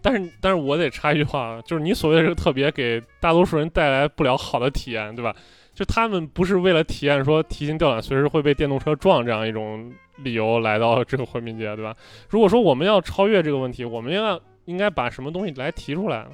[0.00, 5.34] 但是但是我得插一句话，就是你所谓的这个特别，给大多数人带来不了好的体验，对吧？
[5.74, 11.94] 就他们不是为了体验说提心吊胆，随时会被电动车撞这样一种理由来到这个回民街，对吧？
[12.28, 16.30] 如果说我们要超越这个问题，我们要应该把什么东西来提出来呢？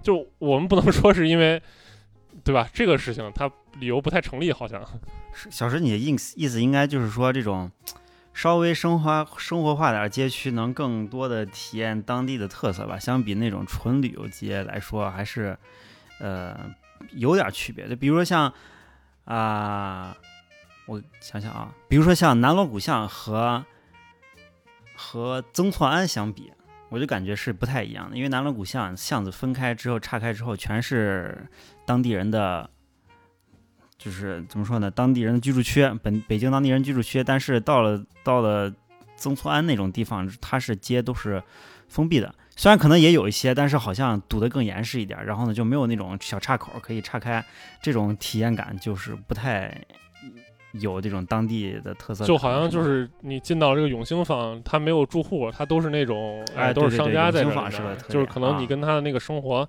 [0.00, 1.60] 就我们不能说是因为，
[2.44, 2.70] 对吧？
[2.72, 4.80] 这个事情它理由不太成立，好像。
[5.34, 7.68] 是小石，你的意思意思应该就是说，这种
[8.32, 12.96] 稍微生活生活化点儿街区，能更多的体验当地的特色吧？
[12.96, 15.58] 相比那种纯旅游街来说，还是
[16.20, 16.56] 呃
[17.10, 17.88] 有点区别。
[17.88, 18.52] 就比如说像
[19.24, 20.16] 啊、
[20.86, 23.64] 我想想啊，比如说像南锣鼓巷和
[24.94, 26.52] 和曾厝垵相比，
[26.88, 28.16] 我就感觉是不太一样的。
[28.16, 31.48] 因为南锣鼓巷巷子分开之后、岔开之后，全是
[31.84, 32.68] 当地人的。
[34.00, 34.88] 就是怎么说呢？
[34.88, 38.72] 当地人的居住区，本北京当地人居住区，但是到了到了
[39.16, 41.42] 曾厝垵那种地方，它是街都是
[41.88, 45.26] 封闭的，虽然可能也有一些，但是好像堵得更严实一点。
[45.26, 47.44] 然后呢，就没有那种小岔口可以岔开，
[47.82, 49.76] 这种体验感就是不太
[50.80, 52.24] 有这种当地的特色。
[52.24, 57.50] 就好像就是你进到这个永兴坊，它没有住户，它都是那种哎都是商家在这
[58.08, 59.68] 就是可能你跟他的那个生活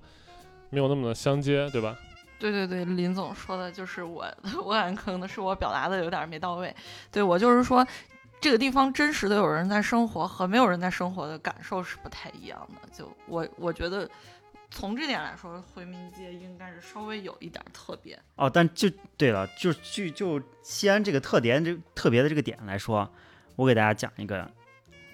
[0.70, 1.96] 没有那么的相接，对吧？
[2.38, 4.24] 对对对，林总说的就是我，
[4.64, 6.74] 我感觉可能是我表达的有点没到位。
[7.12, 7.86] 对我就是说，
[8.40, 12.88] 这个地方真实的有人在生活和没有人在生活的感受是不太一样的。
[12.90, 14.08] 就我我觉得
[14.70, 18.18] 从这点来说，回民街应该是稍微有一点特别。
[18.36, 23.10] 哦，但就对了，就就就西安这个特点，这特别的这个点来说，
[23.56, 24.48] 我给大家讲一个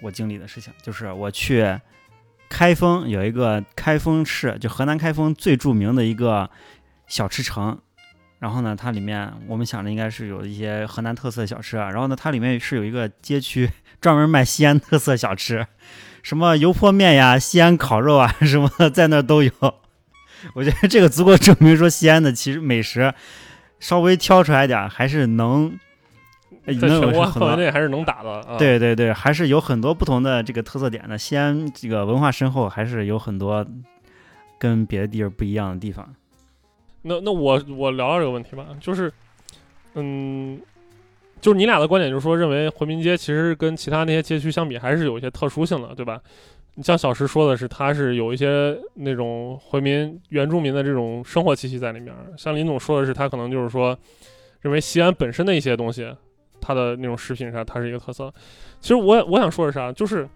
[0.01, 1.79] 我经历的事情，就是我去
[2.49, 6.49] 开封有一个开封市，就河南开封最著名的一个
[7.07, 7.79] 小吃城。
[8.39, 11.89] 然后呢，它里面我们想着应该是有一些河南特色小吃啊。
[11.89, 13.69] 然后呢，它里面是有一个街区
[13.99, 15.65] 专门卖西安特色小吃，
[16.21, 19.51] 什么油泼面呀、西安烤肉啊 什么的，在那儿都有。
[20.53, 23.11] 我觉得这个足够证明说西安的其实美食
[23.79, 25.75] 稍微挑出来点儿，还是能
[26.65, 27.49] 呃在能有全国很多。
[27.49, 31.17] 范围内还是能打的啊。，对对对，还是有很多不同的这个特色点的。
[31.17, 33.65] 西安这个文化深厚，还是有很多
[34.59, 36.07] 跟别的地儿不一样的地方。
[37.07, 39.11] 那那我我聊聊这个问题吧，就是，
[39.95, 40.59] 嗯，
[41.39, 46.21] 就是你俩的观点就是说，认为回民街其实跟其他那些街区相比，还是有一些特殊性的，对吧？
[46.75, 52.13] 你像小石说的是，它是有一些那种回民原住民的这种生活气息在里面。
[52.37, 53.97] 像林总说的是，他可能就是说，
[54.61, 56.07] 认为西安本身的一些东西，
[56.61, 58.31] 它的那种食品上，它是一个特色。
[58.79, 60.29] 其实我我想说的是啥，就是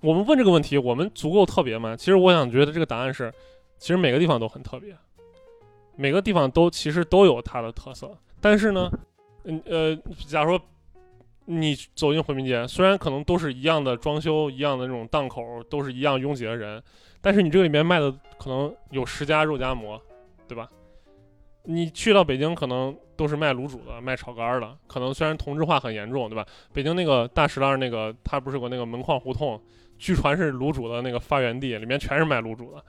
[0.00, 1.96] 我们问这个问题，我们足够特别吗？
[1.96, 3.32] 其实我想觉得这个答案是，
[3.78, 4.96] 其实每个地方都很特别，
[5.96, 8.16] 每个地方都其实都有它的特色。
[8.40, 8.90] 但是呢，
[9.44, 10.64] 嗯呃，假如说
[11.44, 16.82] 你走进回民街，虽然可能都是一样的装修，一样的那种档口，都是一样拥挤的人，
[17.20, 20.00] 但是你这里面卖的可能有十家肉夹馍，
[20.48, 20.68] 对吧？
[21.64, 26.46] 你去到北京，可能都是卖卤煮的，卖炒肝的，可能虽然同质化很严重，对吧？
[26.72, 29.60] 北京那个大石栏那个，它不是有个那个门框胡同，
[29.98, 32.84] 据传是卤煮的那个发源地，里面全是卖卤煮的。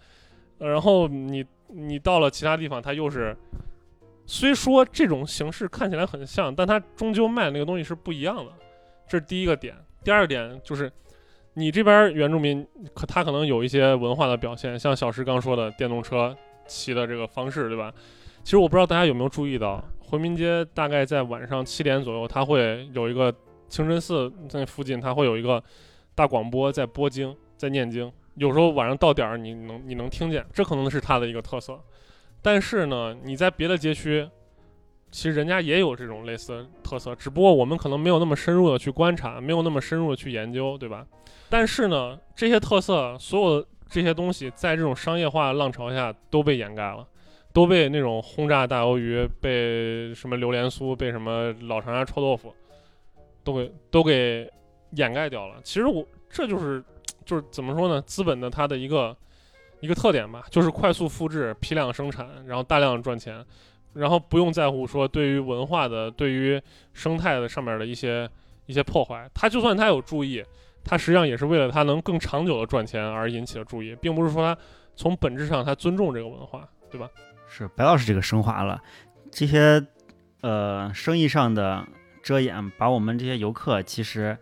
[0.60, 3.36] 然后你你到了其他地方，它又是，
[4.26, 8.52] 虽说这种形式看起来很像，但它终究卖那个东西是不一样的，
[9.08, 9.76] 这是第一个点。
[10.04, 10.92] 第二点就是，
[11.54, 17.94] 你这边原住民可他可能有一些文化的表现，像小石刚说的电动车骑的这个方式，对吧？
[18.44, 23.34] 其实我不知道大家有没有注意到，回民街大概在晚上七点左右，它会有一个
[23.68, 25.62] 清真寺在附近，它会有一个
[26.16, 28.10] 大广播在播经，在念经。
[28.38, 31.80] 有时候晚上到点儿，你能你能听见，这可能是它的一个特色。
[32.42, 34.28] 但是呢，你在别的街区，
[35.12, 41.06] 其实人家也有这种类似的特色，只不过我们可能没有那么深入的去观察，没有那么深入的去研究，对吧？
[41.50, 47.08] 但是呢，这些特色，所有这些东西，在这种商业化浪潮下都被掩盖了，
[47.54, 52.54] 都被那种轰炸大鱿鱼、被什么榴莲酥、被什么老长沙臭豆腐，
[53.44, 54.48] 都给都给
[54.92, 55.56] 掩盖掉了。
[55.64, 56.84] 其实我这就是
[57.28, 58.02] 就是怎么说呢？
[58.04, 59.16] 资本的它的一个
[59.82, 63.46] 一个特点吧，就是快速复制、批量生产，然后大量赚钱，
[63.94, 66.60] 然后不用在乎说对于文化的、对于
[66.94, 68.28] 生态的上面的一些
[68.66, 69.30] 一些破坏。
[69.34, 70.44] 它就算它有注意，
[70.84, 74.60] 它实际上也是为了它能更长久的赚钱而引起的注意，并不是说它
[74.96, 77.10] 从本质上它尊重这个文化，对吧？
[77.50, 78.82] 是白老师这个升华了
[79.32, 79.86] 这些
[80.42, 81.86] 呃生意上的
[82.24, 84.38] 遮掩，把我们这些游客其实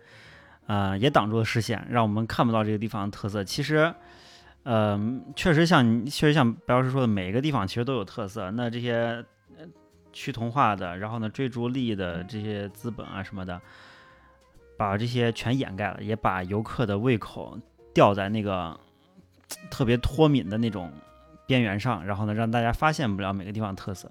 [0.66, 3.42] 呃也挡住了视线，让我们看不到这个地方的特色。
[3.44, 3.94] 其实。
[4.68, 5.00] 呃，
[5.36, 8.50] 确实像你，确实像白老师说的，每一个地方其实都有特色。
[8.50, 9.24] 那这些
[9.56, 9.64] 呃
[10.12, 13.62] 趋同化的，然后呢追逐利益的这些资本啊什么的，
[14.76, 17.56] 把这些全掩盖了，也把游客的胃口
[17.94, 18.76] 吊在那个
[19.70, 20.90] 特别脱敏的那种
[21.46, 24.10] 边缘上，然后呢，让大家发现不了每个地方的特色。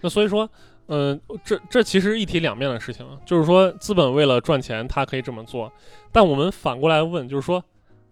[0.00, 0.48] 那所以说，
[0.92, 5.72] 嗯、这这其实一体两面的事情，就是说资本为了赚钱，它可以这么做，
[6.10, 7.64] 但我们反过来问，就是说，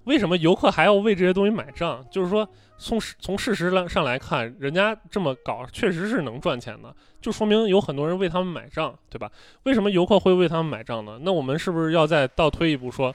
[0.05, 2.07] 为什么游客还要为这些东西买账？
[2.09, 9.29] 就是说，从从事实上上来看，人家这么搞确实是能赚钱的，就说明有很多人为他们买账，对吧？
[9.64, 11.19] 为什么游客会为他们买账呢？
[11.23, 13.12] 那我们是不是要再倒推一步说，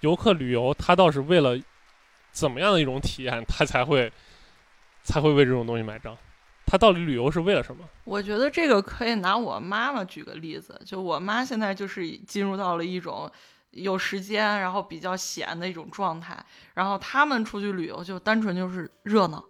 [0.00, 1.56] 游客旅游他倒是为了
[2.32, 4.10] 怎么样的一种体验，他才会
[5.04, 6.18] 才会为这种东西买账？
[6.66, 7.84] 他到底旅游是为了什么？
[8.04, 13.30] 我觉得这个可以拿我妈妈举个例子，就我妈现在就是进入到了一种
[13.70, 16.36] 有时间，然后比较闲的一种状态，
[16.74, 19.44] 然后他们出去旅游就单纯就是热闹，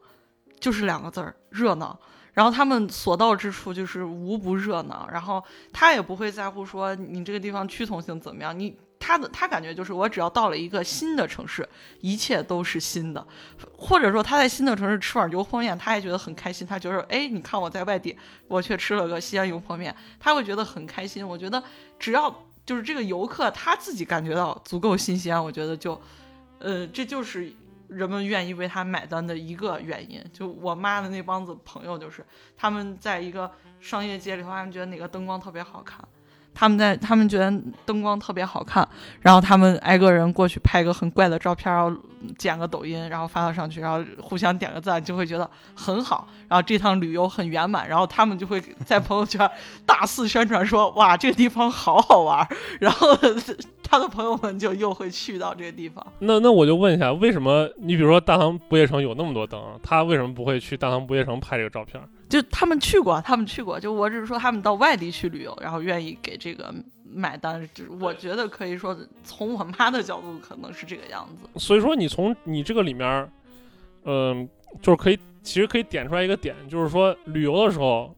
[0.58, 1.98] 就是两个字儿热闹。
[2.32, 5.40] 然后他们所到之处就是无不热闹，然后
[5.72, 11.68] 他也不会在乎说你这个地方趋同性怎么样，你他的他感觉就是我只要到了一个新的城市，
[12.00, 13.26] 一切都是新的，
[13.76, 18.16] 或者说他在新的城市吃碗油泼面，他也觉得很开心，他觉得哎，你看我在外地，
[18.48, 21.26] 我却吃了个西安油泼面，他会觉得很开心。
[21.28, 21.62] 我觉得
[21.98, 26.00] 只要就是这个游客他自己感觉到足够新鲜，我觉得就，
[26.60, 27.52] 呃，这就是
[27.88, 30.24] 人们愿意为他买单的一个原因。
[30.32, 32.24] 就我妈的那帮子朋友，就是
[32.56, 36.02] 他们在一个商业街里头，他们觉得哪个灯光特别好看。
[36.54, 37.52] 他们在，他们觉得
[37.84, 38.88] 灯光特别好看，
[39.20, 41.94] 然后他们挨个人过去拍个很怪的照片，然后
[42.38, 46.28] 剪个抖音，然后发到上去，然后互相点个赞，就会觉得很好。
[46.48, 49.50] 然后这趟旅游很圆满，然后他们就会在朋友圈
[49.84, 52.46] 大肆宣传说：“哇，这个地方好好玩。”
[52.78, 53.08] 然后
[53.82, 56.06] 他的朋友们就又会去到这个地方。
[56.20, 62.00] 那那我就问一下，为什么你比如说大唐不夜城有那么多灯，他为什么不会去大唐不夜城拍这个照片？
[62.28, 63.78] 就他们去过，他们去过。
[63.78, 67.68] 就我只是说他们到外地去旅游，然后愿意给这个买单。
[67.74, 71.48] 就是我觉得可以说，从我妈的角度可能是这个样子。
[71.60, 73.30] 所以说你从你这个里面，
[74.04, 74.48] 嗯、
[74.80, 78.14] 就是可以其实可以点出来一个点，就是说旅游的时候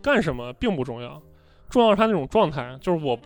[0.00, 1.20] 干什么并不重要，
[1.68, 3.18] 重要是他那种状态，就是我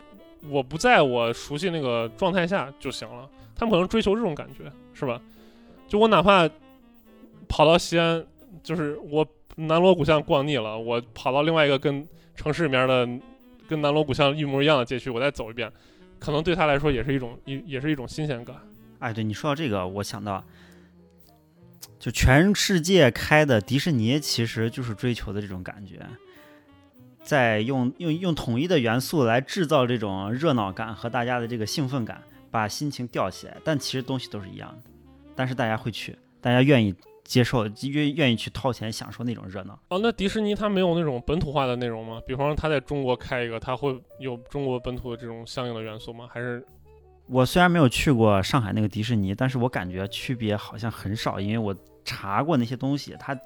[0.49, 3.29] 我不在我熟悉那个状态下就行了。
[3.55, 5.21] 他们可能追求这种感觉，是吧？
[5.87, 6.49] 就我哪怕
[7.47, 8.25] 跑到西安，
[8.63, 9.23] 就是我
[9.55, 13.07] 南锣鼓巷逛腻了，我跑到另外一个跟城市里面的
[13.67, 15.71] 跟南锣鼓巷一模一样的街区，我再走一遍，
[16.19, 18.55] 可能对他来说也是一种一也是一种新鲜感。
[18.99, 20.43] 哎，对你说到这个，我想到，
[21.99, 25.99] 就全世界开的迪士尼，其实就是追求的这种感觉，
[27.23, 33.57] 在用用用统一的元素来制造这种热闹感和大家的这个兴奋感，把心情吊起来。
[33.63, 34.91] 但其实东西都是一样的，
[35.35, 36.93] 但是大家会去，大家愿意
[37.31, 39.79] 接受，愿愿意去掏钱享受那种热闹。
[39.87, 42.21] 哦，那迪士尼它没有那种本土化的内容吗？
[42.27, 46.27] 比方说它在中国开一个，它会有中国本土的这种相应的元素吗？
[46.29, 46.61] 还是
[47.27, 53.39] 我虽然没有去过上海那个迪士尼，但是我感觉区别好像很少，因为我查过那些东西，它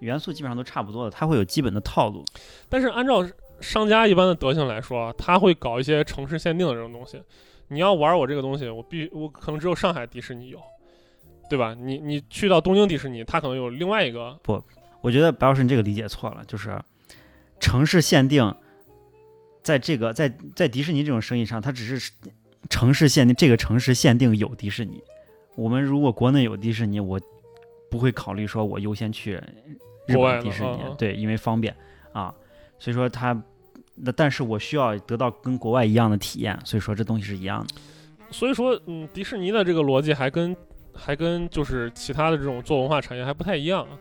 [0.00, 2.22] 元素基本上都差不多的，它会有基本的套路。
[2.68, 3.26] 但是按照
[3.62, 7.22] 商家一般的德行来说，他会搞一些城市限定的这种东西。
[7.68, 10.60] 你要玩我这个东西，我必我可能只有上海迪士尼有，
[11.48, 11.74] 对吧？
[11.78, 14.62] 你你去到东京迪士尼，它可能有另外一个不
[15.00, 16.76] 我觉得白老师你这个理解错了，就是
[17.60, 18.54] 城市限定，
[19.62, 22.12] 在这个在在迪士尼这种生意上，它只是
[22.68, 25.00] 城市限定，这个城市限定有迪士尼。
[25.54, 27.20] 我们如果国内有迪士尼，我
[27.90, 29.34] 不会考虑说我优先去
[30.06, 31.74] 日本迪士尼对，因为方便
[32.12, 32.34] 啊。
[32.78, 33.40] 所以说它，
[33.94, 37.74] 那但是我需要得到跟国外一样的体验，所以说这东西是一样的。
[38.30, 40.54] 所以说，嗯，迪士尼的这个逻辑还跟
[40.96, 43.98] 还跟就是其他的这种做文化产业还不太一样啊。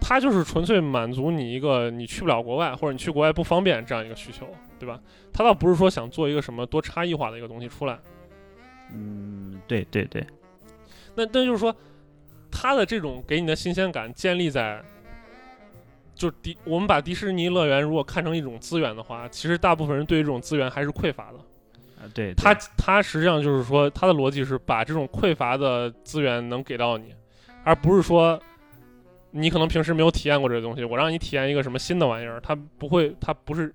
[0.00, 4.46] 它就是纯粹满足你一个你去不了国外或者你去国外不方便这样一个需求，
[4.78, 5.00] 对吧？
[5.32, 7.98] 它倒不是说想做一个什么多差异化的一个东西出来。
[8.92, 10.24] 嗯，对对对，
[11.16, 11.74] 那那就是说，
[12.50, 14.80] 它的这种给你的新鲜感建立在，
[16.14, 21.38] 就是迪我们把迪士尼乐园如果看成一种资源的话，其实大部分人对于这种资源还是匮乏的。
[22.00, 27.12] 啊对，对它它实际上就是说，他的逻辑是把这种匮乏的资源能给到你，
[27.64, 28.40] 而不是说
[29.30, 33.74] 你可能平时没有体验过这个东西，我让你体验一个什么新的玩意儿，它不会，他不是，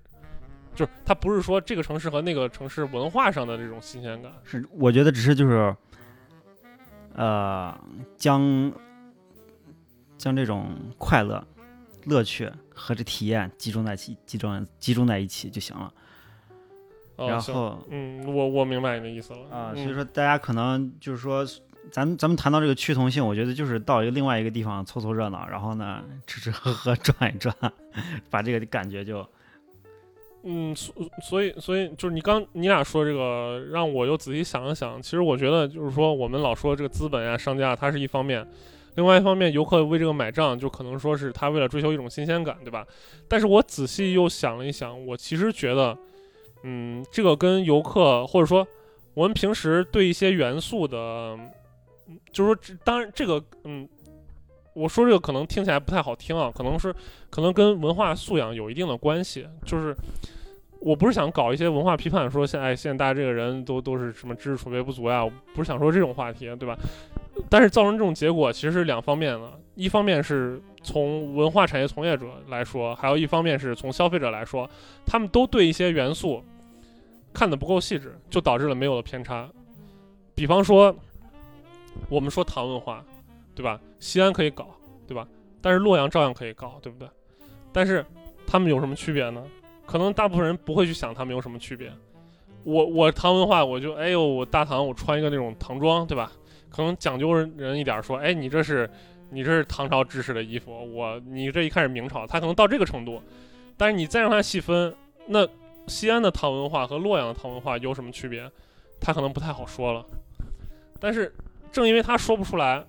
[0.74, 4.32] 就是他不是说这个城市和那个城市文化上的这种新鲜感。
[4.42, 5.76] 是，我觉得只是就是，
[7.14, 7.78] 呃，
[8.16, 8.72] 将
[10.16, 11.46] 将这种快乐、
[12.04, 15.92] 乐趣和这体验集中在一起，集中集中在一起就行了。
[17.16, 21.46] 哦然后嗯，我我明白你的意思了啊、嗯所以说大家可能就是说，
[21.90, 27.54] 咱咱们谈到这个趋同性，我觉得就是到一个另外一个地方凑凑热闹，然后呢吃吃喝喝转一转，
[28.30, 29.26] 把这个感觉就
[30.42, 38.46] 嗯，所所以所以就是你刚你俩说这个，让我又仔细想了想，其实我觉得就是说我们老说这个资本呀、商家，它是一方面，
[38.96, 42.86] 另外一方面游客为这个买账，就可能说是他为了追求一种新鲜感，对吧？
[43.26, 45.96] 但是我仔细又想了一想，我其实觉得，
[46.64, 48.66] 嗯，这个跟游客或者说
[49.14, 50.98] 我们平时对一些元素的，
[52.08, 53.88] 嗯就是说，当然这个，嗯。
[54.76, 56.92] 我说这个可能听起来不太好听啊，可能是
[57.30, 59.46] 可能跟文化素养有一定的关系。
[59.64, 59.94] 就是
[60.80, 66.76] 我不是想搞一些文化批判，说现在现在大家这个人都都是什么知识储备不足呀，不是想说这种话题，对吧？
[67.48, 74.68] 但是造成这种结果其实是两方面的，一方面是从文化产业从业者来说，还有一方面是从消费者来说，
[75.06, 76.42] 他们都对一些元素
[77.34, 79.46] 看得不够细致，就导致了没有了偏差。
[80.34, 80.96] 比方说，
[82.08, 83.04] 我们说唐文化。
[83.56, 83.80] 对吧？
[84.00, 84.66] 西安可以搞，
[85.06, 85.24] 对吧？
[85.62, 87.08] 但是洛阳照样可以搞，对不对？
[87.72, 88.04] 但是
[88.44, 89.44] 他们有什么区别呢？
[89.86, 91.92] 可能大部分人不会去想他们有什么区别。
[92.64, 96.32] 我我唐文化，我就哎呦，我大唐我穿一个那种唐装，对吧？
[96.68, 98.90] 可能讲究人一点说，哎，你这是
[99.30, 103.22] 你这是唐朝制式的衣服，我你这一看是明朝，他可能到这个程度。
[103.76, 104.92] 但是你再让他细分，
[105.28, 105.46] 那
[105.86, 108.50] 西安的唐文化和洛阳的唐文化有什么区别？
[109.00, 110.04] 他可能不太好说了。
[110.98, 111.34] 但是
[111.70, 112.84] 正因为他说不出来。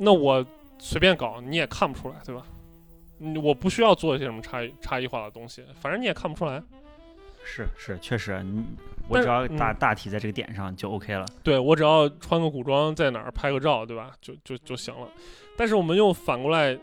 [0.00, 0.46] 那我
[0.78, 2.46] 随便搞，你也看不出来，对吧？
[3.18, 6.62] 嗯，我不需要做一些什么差异差异化的东西，反正你也看不出来。
[7.42, 8.62] 是是，确实，你
[9.08, 11.26] 我只要大大体在这个点上就 OK 了。
[11.42, 14.12] 对我只要穿个古装在哪儿拍个照，对吧？
[14.20, 15.08] 就就就行了。
[15.56, 16.78] 但是我们又反过来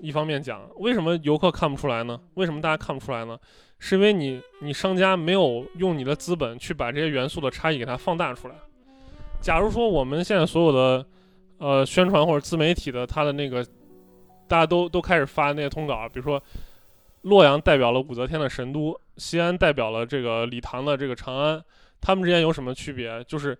[0.00, 2.20] 一方面讲，为什么游客看不出来呢？
[2.34, 3.38] 为什么大家看不出来呢？
[3.78, 8.54] 是因为你你商家没有用你的资本去把这些元素的差异给它放大出来。
[9.40, 11.06] 假如说我们现在所有的。
[11.58, 13.64] 呃，宣传或者自媒体的，他的那个，
[14.46, 16.38] 大家都都开始发那些通稿，比如说，
[17.22, 21.64] 洛阳代表了武则天的神都，西安代表了这个李唐的这个长安，
[21.98, 23.24] 他们之间有什么区别？
[23.24, 23.56] 就是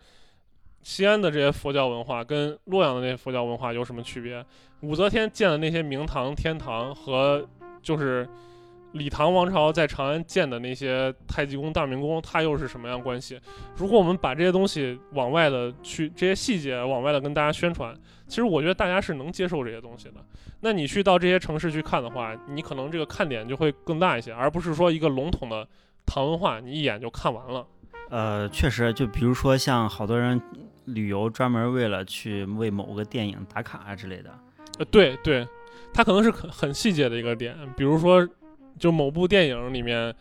[0.86, 4.44] 西安的这些佛教文化跟洛阳的那些佛教文化有什么区别？
[4.82, 7.44] 武则天建的那些明堂、天堂和
[7.82, 8.24] 就是。
[8.92, 13.38] 李唐王朝在长安建的那些太极宫、大明宫，它又是什么样关系？
[13.76, 17.94] 如果我们把这些东西往外的去，这些细节往外的跟大家宣传，
[18.26, 20.14] 其实我觉得大家是能接受这些东西的。
[20.60, 25.68] 那你去到这些城市去看的话，你可能这个看点就会更大一些，而不是说一个笼统的
[26.06, 27.66] 唐文化，你一眼就看完了。
[28.08, 30.40] 呃，确实，就比如说像好多人
[30.86, 34.30] 旅游专门为了去为某个电影打卡啊之类的。
[34.78, 35.46] 呃，对对，
[35.92, 38.26] 它可能是很很细节的一个点，比如说。
[38.78, 40.14] 就某部电影里面，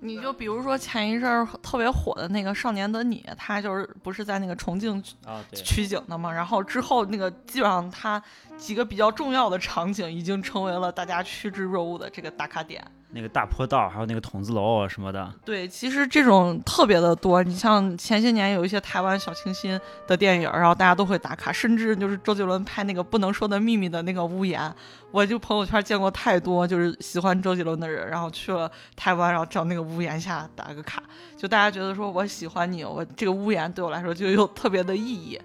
[0.00, 5.04] 你就比如说前一阵儿特别火的那个《少年的你》，他就是不是在那个重庆
[5.52, 6.32] 取景的嘛？
[6.32, 8.22] 然后之后那个基本上他
[8.56, 12.82] 几个比较重要的场景已经成为了大家趋之若鹜的这个打卡点。
[13.10, 15.32] 那个大坡道，还有那个筒子楼什么的。
[15.44, 17.42] 对，其实这种特别的多。
[17.42, 24.72] 你像前些年有一些台湾小清新的电影，然后大家都会打卡，甚至就是周杰伦拍那个《不能说的秘密》的那个屋檐，
[25.10, 31.02] 我就朋友圈见过太多，就是喜欢周杰伦的人，然后去了台湾，然后找那个屋檐下打个卡，
[31.36, 35.40] 就大家觉得说我喜欢你，我这个屋檐对我来说就有特别的意义。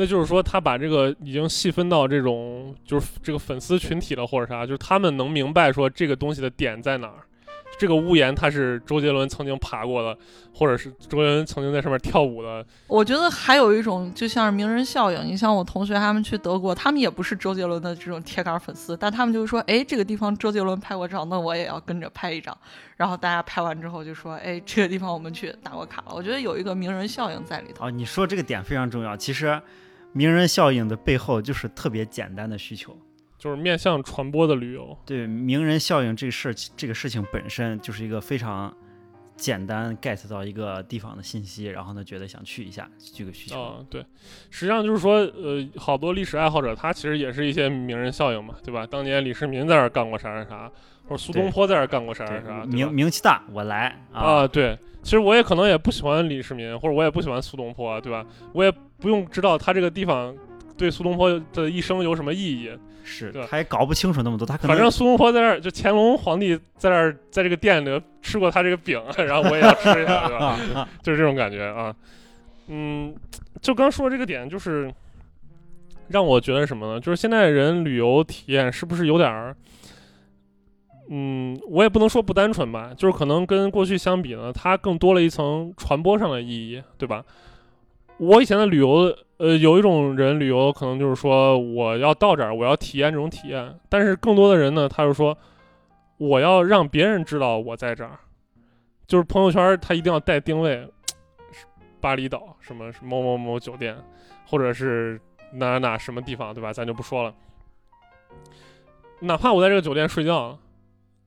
[0.00, 7.16] 那就是说，他把这个已经细分到这种，就是这个粉丝群体了，或者啥，就是他们能明白说这个东西的点在哪儿。
[7.78, 10.18] 这个屋檐它是周杰伦曾经爬过的，
[10.54, 12.64] 或者是周杰伦曾经在上面跳舞的。
[12.86, 22.56] 我觉得还有一种就像是名人效应，你像我同学他们去德国，他们也不是周杰伦的这种铁杆粉丝，但他们就说，哎，这个地方周杰伦拍过照，那我也要跟着拍一张。
[22.96, 26.14] 然后大家拍完之后就说，哎，这个地方我们去打过卡了。
[26.14, 27.86] 我觉得有一个名人效应在里头。
[27.86, 29.14] 哦，你说这个点非常重要。
[29.14, 29.60] 其实，
[30.12, 32.96] 名人效应的背后就是特别简单的需求。
[33.38, 38.70] 就是面向传播的旅游，对名人效应这个事，这个事情本身就是一个非常
[39.34, 43.58] 简单 get 到一个地方的信息，然后呢，觉得想去一下这个需求。
[43.58, 44.04] 啊，对，
[44.50, 48.86] 实际上就是说，呃，好多历史爱好者他其实也是一些名人效应嘛，对吧？
[48.86, 50.70] 当年李世民在这儿干过啥啥啥，
[51.04, 54.46] 或者苏东坡在这儿干过啥啥啥，名名气大，我来啊。
[54.46, 58.26] 对，其实我也可能也不喜欢李世民，或者我也不喜欢苏东坡，对吧？
[58.52, 58.70] 我也
[59.00, 60.34] 不用知道他这个地方
[60.76, 62.70] 对苏东坡的一生有什么意义。
[63.02, 70.88] 是，他也搞不清楚那么多，他可能反正苏东坡在那儿，就乾隆皇帝在那儿，在这个店里吃过他这个饼， 然后我也要吃一下， 对吧？
[71.02, 71.92] 就是这种感觉啊。
[72.68, 73.12] 嗯，
[73.60, 74.92] 就刚说这个点，就是
[76.08, 77.00] 让我觉得什么呢？
[77.00, 79.56] 就是现在人旅游体验是不是有点儿，
[81.08, 87.24] 嗯，我也不能说不单纯吧，就是可能跟过去相比呢，它更多了一层传播上的意义，对吧？
[88.20, 89.12] 我以前的旅游。
[89.40, 93.74] 呃，有一种人旅游可能就是说，我要到这儿，我要体验这种体验。
[93.88, 95.34] 但是更多的人呢，他就说，
[96.18, 98.20] 我要让别人知道我在这儿，
[99.06, 100.86] 就是朋友圈他一定要带定位，
[102.02, 103.96] 巴厘岛什么某某某酒店，
[104.46, 105.18] 或者是
[105.54, 106.70] 哪哪哪什么地方，对吧？
[106.70, 107.34] 咱就不说了。
[109.20, 110.58] 哪怕我在这个酒店睡觉，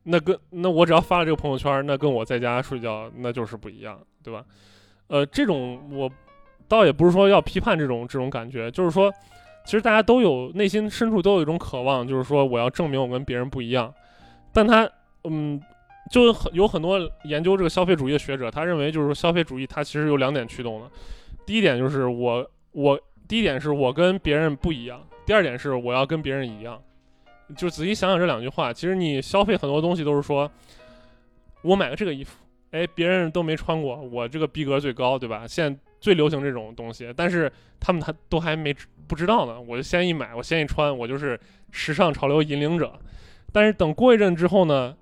[0.03, 4.45] 那跟那我只要发了这个朋友圈，那跟我在家睡觉那就是不一样，对吧？
[5.07, 6.07] 呃，这种我
[6.67, 9.11] 倒也不是说要批判这种这种感觉，就是说，
[9.65, 13.93] 其实大家都有内心深处都有一种渴望，就是说我要证明我跟别人不一样。
[14.51, 14.89] 但他
[15.23, 15.61] 嗯，
[16.11, 20.89] 就很有很多研究这个消费主义的学者，他认为就是说消费主义它其实有两点驱动的，
[21.45, 26.81] 第一点就是我我第一点是我跟别人不一样，第二点是我要跟别人一样。
[27.55, 30.49] 就仔细想想这两句话，其实你消费很多东西都是说，
[31.61, 32.37] 我买个这个衣服，
[32.71, 35.45] 哎，别人都没穿过，我这个逼格最高，对吧？
[35.47, 37.49] 现在最流行这种东西，但是
[37.79, 38.75] 他们还都还没
[39.07, 41.39] 不知道呢，我就先一买，我先一穿，我就是
[41.71, 42.99] 时尚潮流引领者。
[43.53, 44.93] 但是等过一阵之后呢，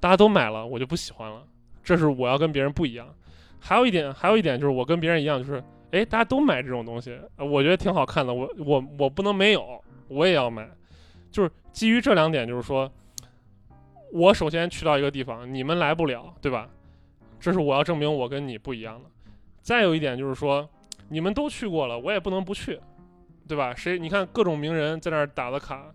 [0.00, 1.42] 大家都买了，我就不喜欢了。
[1.84, 3.06] 这是我要跟别人不一样。
[3.60, 10.66] 还有一点，还有一点就是我跟别人一样，就是哎，大家都买这种东西，我觉得挺好看的，我我我不能没有，我也要买。
[11.30, 12.90] 就是基于这两点，就是说，
[14.10, 16.66] 我首先去到一个地方，你们来不了，对吧？
[17.38, 19.10] 这是我要证明我跟你不一样的。
[19.66, 20.68] 再有一点就是说，
[21.08, 22.80] 你们都去过了，我也不能不去，
[23.48, 23.74] 对吧？
[23.74, 25.92] 谁你看各种名人在那儿打的卡，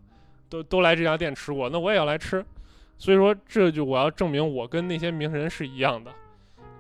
[0.50, 2.46] 都都来这家店吃过，那我也要来吃。
[2.98, 6.12] 所以说，这就我要证明我跟那些名人是一样的。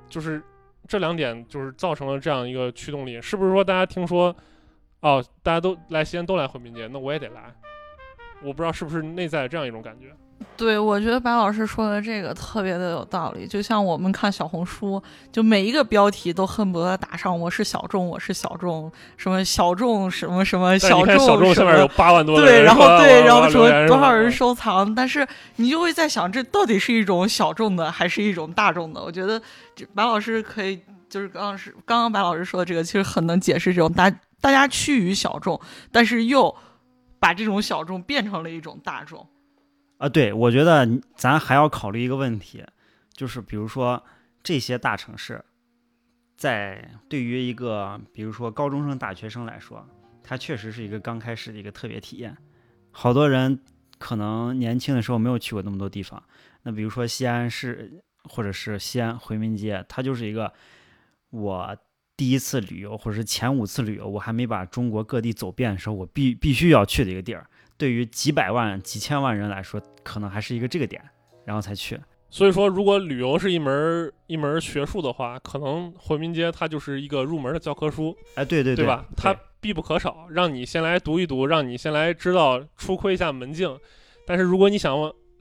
[0.09, 0.43] 就是
[0.85, 3.21] 这两点，就是造成了这样一个驱动力。
[3.21, 4.35] 是不是说大家听说，
[4.99, 7.55] 哦，大家都来西安都来回民街，那我也得来。
[8.43, 10.13] 我不知道是不是内在这样一种感觉。
[10.57, 13.47] 对，我觉得白老师说的这个特别的有道理。
[13.47, 29.01] 就像我们看小红书，就每一个标题都恨不得打上“我是小众，我是小众”，什么小众什么什么小众，小众下面有八万多对，然后对，然后什么多少人收藏，但是你就会在想，这到底是一种小众的，还是一种大众的？
[29.01, 29.41] 我觉得
[29.93, 30.79] 白老师可以，
[31.09, 35.59] 就是刚刚是刚刚白老师说的这个，其实很能解释这种大大家趋于小众，
[35.91, 36.55] 但是又。
[37.21, 39.27] 把这种小众变成了一种大众，
[40.01, 42.65] 啊，对，我觉得咱还要考虑一个问题，
[43.13, 44.03] 就是比如说
[44.41, 45.45] 这些大城市，
[46.35, 49.87] 在对于一个比如说高中生、大学生来说，
[50.23, 52.35] 它确实是一个刚开始的一个特别体验。
[52.89, 53.59] 好多人
[53.99, 56.23] 可能年轻的时候没有去过那么多地方，
[56.63, 60.51] 那比如说西安市或者是西安回民街，它就是一个
[61.29, 61.77] 我。
[62.17, 67.49] 第一次旅游，或者是前五次旅游，我还没把中国各地走遍的时候，我必必须要去的一个地儿。
[67.81, 71.01] 对于几百万、几千万人来说，可能还是一个这个点，
[71.43, 71.99] 然后才去。
[72.29, 78.15] 所以说，如果旅游是一门一门学术的话，可能回民街它就是一个入门的教科书。
[78.35, 79.03] 哎，对对对吧？
[79.17, 83.75] 它必不可少，让你先来读一读，让你先来知道初窥一下门径。
[84.27, 84.95] 但是如果你想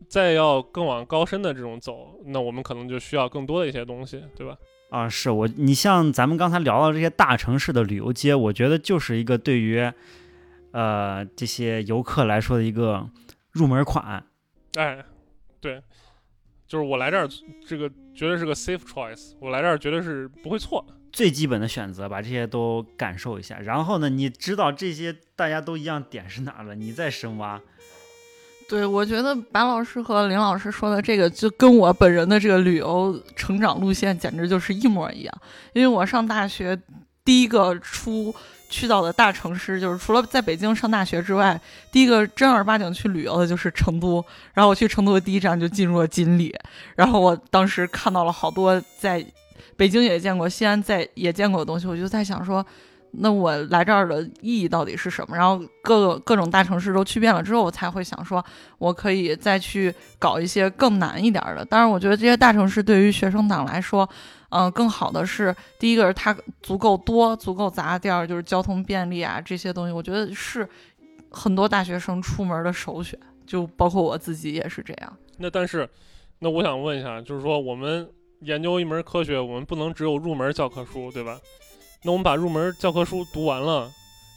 [0.09, 4.57] 再要更往高深的这种走，那我们可能就需要更多的一些东西，对吧？
[4.89, 9.93] 啊，是我，你像咱们刚才聊到这些大城市的旅游街，我觉得就是一个对于，
[10.73, 13.09] 呃，这些游客来说的一个
[13.51, 14.25] 入门款。
[14.75, 15.05] 哎，
[15.61, 15.83] 对，
[16.67, 17.29] 就是我来这儿，
[17.67, 20.87] 这个绝对是个 safe choice，我来这儿绝对是不会错。
[21.13, 27.61] 最基本的选择，把这些都感受一下，然后呢，你知道这些大家都一样点是哪了，你再深挖。
[28.69, 35.41] 对，我觉得白老师和林老师说的这个，就跟我本人的这个旅游成长路线简直就是一模一样。
[35.73, 36.81] 因为我上大学
[37.25, 38.33] 第一个出
[38.71, 41.61] 去到的大城市，就是除了在北京上大学之外，
[41.93, 44.25] 第一个正儿八经去旅游的就是成都。
[44.55, 46.57] 然后我去成都的第一站就进入了锦里，
[46.95, 49.23] 然后我当时看到了好多在
[49.77, 52.65] 北京也见过、西安在也见过的东西，我就在想说。
[53.13, 55.37] 那我来这儿的意义到底是什么？
[55.37, 58.45] 然后各个各种大城市都去遍了之后，我才会想说，
[58.79, 61.65] 我可以再去搞一些更难一点的。
[61.65, 64.09] 当然，我觉得这些大城市对于学生党来说，
[64.51, 70.69] 嗯，更好的是第一个是它足够多、足够杂；第二就是交通便利啊，这些东西我觉得是
[71.31, 75.17] 很多大学生出门的首选，就包括我自己也是这样。
[75.39, 75.89] 那但是，
[76.39, 78.09] 那我想问一下，就是说我们
[78.41, 81.39] 研究一门科学，我们不能只有入门教科书，对吧？
[82.03, 83.91] 那我们把入门教科书读完了，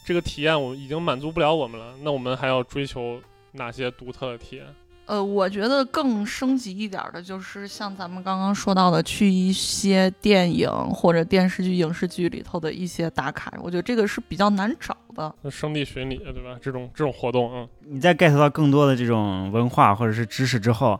[0.03, 1.93] 这个体验我已经满足不了我们了。
[2.01, 3.21] 那我们还要追求
[3.53, 4.65] 哪些独特的体验？
[5.05, 13.53] 呃，我觉得更升级一点的就是像咱们刚刚说到的，去一些电影或者电视剧、影视剧里头的一些打卡。
[13.61, 15.33] 我觉得这个是比较难找的。
[15.41, 16.57] 那圣地巡礼，对吧？
[16.61, 20.99] 这种这种活动，嗯，你在 get 到更多的这种文化或者是知识之后，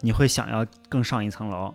[0.00, 1.72] 你会想要更上一层楼。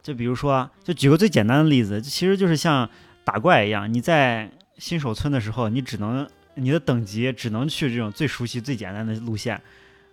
[0.00, 2.88] 就比如说，就举个最简单的例子，其实就是像。
[3.24, 9.60] 打怪一样，你在新手村的时候，你只能你的等级只能去这种最熟悉、最简单的路线。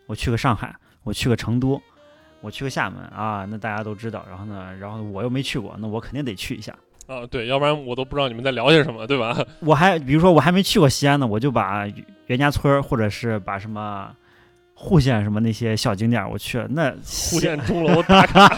[0.07, 1.81] 我去个上海，我去个成都，
[2.41, 4.25] 我去个厦门啊，那大家都知道。
[4.29, 6.73] 然后呢，然后我又没去过，那我肯定得去一下。
[7.07, 9.37] 啊，对，要不然我都不知道你们在聊些什么，对吧？
[9.59, 11.85] 我还比如说我还没去过西安呢，我就把
[12.27, 14.15] 袁家村儿或者是把什么
[14.83, 16.67] 户县什么那些小景点儿我去了。
[16.69, 18.49] 那户县钟楼打卡，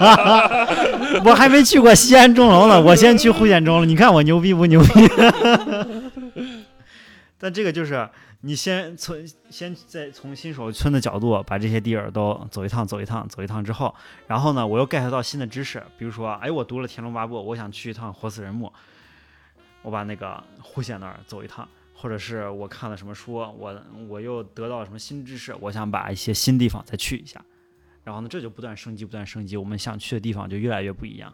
[1.25, 3.83] 我还没去过西安钟楼呢， 我先去户县钟楼。
[3.83, 4.89] 你看我牛逼不牛逼？
[7.37, 8.07] 但这个就是
[8.39, 9.17] 你先从
[9.49, 13.93] 先在从新手村的角度把这些地儿都走一趟，走一趟，走一趟之后，
[14.27, 18.71] 然后呢，我又 get 到新的知识，比如说，哎，我读了《天龙八部》，我想去一趟活死人墓，
[19.81, 21.67] 我把那个户县那儿走一趟，
[22.03, 27.41] 或者是我看了什么书，我我又得到了什么新知识，我想把一些新地方再去一下，
[28.03, 31.33] 然后呢，这就不断升级，不断升级，我们想去的地方就越来越不一样。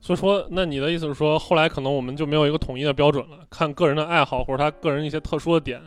[0.00, 5.80] 所以说，那你的意思是说，后来可能我们就没有一个统一的标准了，看个人的爱好或者他个人一些特殊的点，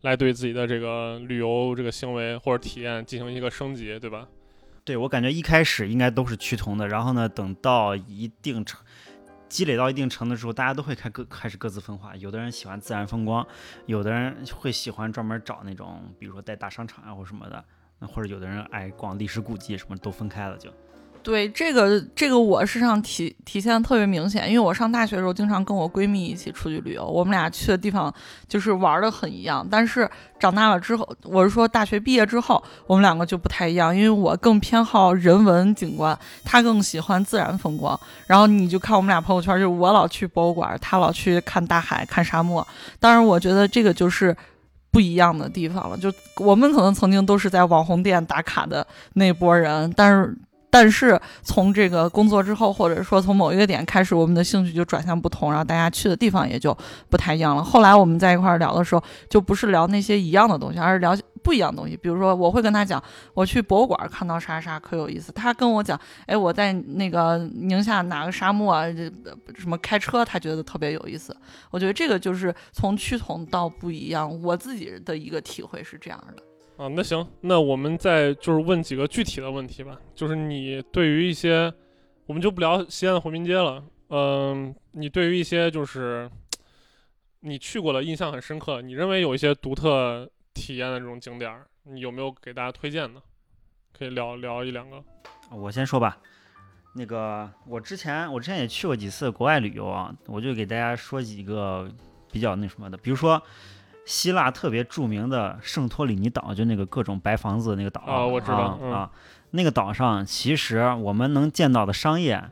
[0.00, 4.26] 来对自己的这个旅游这个行为或者体验进行一个升级，对吧？
[4.82, 8.80] 对我感觉一开始应该都是趋同的，然后呢，等到一定程
[9.48, 12.14] 积累到一定程度之后，大家都会开各开始各自分化。
[12.16, 13.46] 有的人喜欢自然风光，
[13.86, 17.64] 有的人会喜欢专门找那种，比如说带大商场啊或什么的，
[17.98, 20.70] 那或者有的人爱逛历史古迹，什么都分开了就。
[21.26, 28.14] 对这个这个我身上体体现的特别明显，因为我上大学的时候经常跟我闺蜜一起出去旅游，我们俩去的地方
[28.46, 29.66] 就是玩的很一样。
[29.68, 30.08] 但是
[30.38, 37.98] 长大了之后，我是说大学毕业之后，我们两个就不太一样，因为我更偏好人文景观，她更喜欢自然风光。
[38.28, 42.64] 然后你就看我们俩朋友圈，就是我老去博物馆，她老去看大海、看沙漠。
[43.00, 44.36] 当然，我觉得这个就是
[44.92, 45.98] 不一样的地方了。
[45.98, 50.32] 就我们可能曾经都是在网红店打卡的那波人，但是。
[50.70, 56.76] 但是从这个工作之后，或者说从某一个点开始，我们的兴趣就转向不同，然后大家去的地方也就
[57.08, 57.64] 不太一样了。
[57.64, 61.96] 后来我们在一块儿聊的时候，就不是聊那些一样的东西，而是聊不一样的东西。
[61.96, 63.02] 比如说，我会跟他讲，
[63.32, 65.32] 我去博物馆看到啥啥可有意思。
[65.32, 68.84] 他跟我讲，哎，我在那个宁夏哪个沙漠啊，
[69.54, 71.34] 什么开车，他觉得特别有意思。
[71.70, 76.42] 我觉得这个就是从趋同到不一样，我自己的一个体会是这样的。
[76.76, 79.98] 啊，那行，那我们再就是问几个具体的问题吧。
[80.14, 81.72] 就是你对于一些，
[82.26, 83.82] 我们就不聊西安的回民街了。
[84.10, 86.30] 嗯，你对于一些就是
[87.40, 93.22] 你去过的印象很深刻，你认为有一些独特体验的这种景点，你有没有给大家推荐的？
[93.96, 95.02] 可以聊聊一两个。
[95.50, 96.18] 我先说吧，
[96.94, 101.90] 那个我之前我之前也去过几次国外旅游啊，我就给大家说几个
[102.30, 103.42] 比较那什么的，比如说。
[104.06, 109.10] 希腊特别著名的圣托里尼岛，就那个各种白房子那个岛啊，我知道啊。
[109.50, 112.42] 那个岛上其实我们能见到的商业，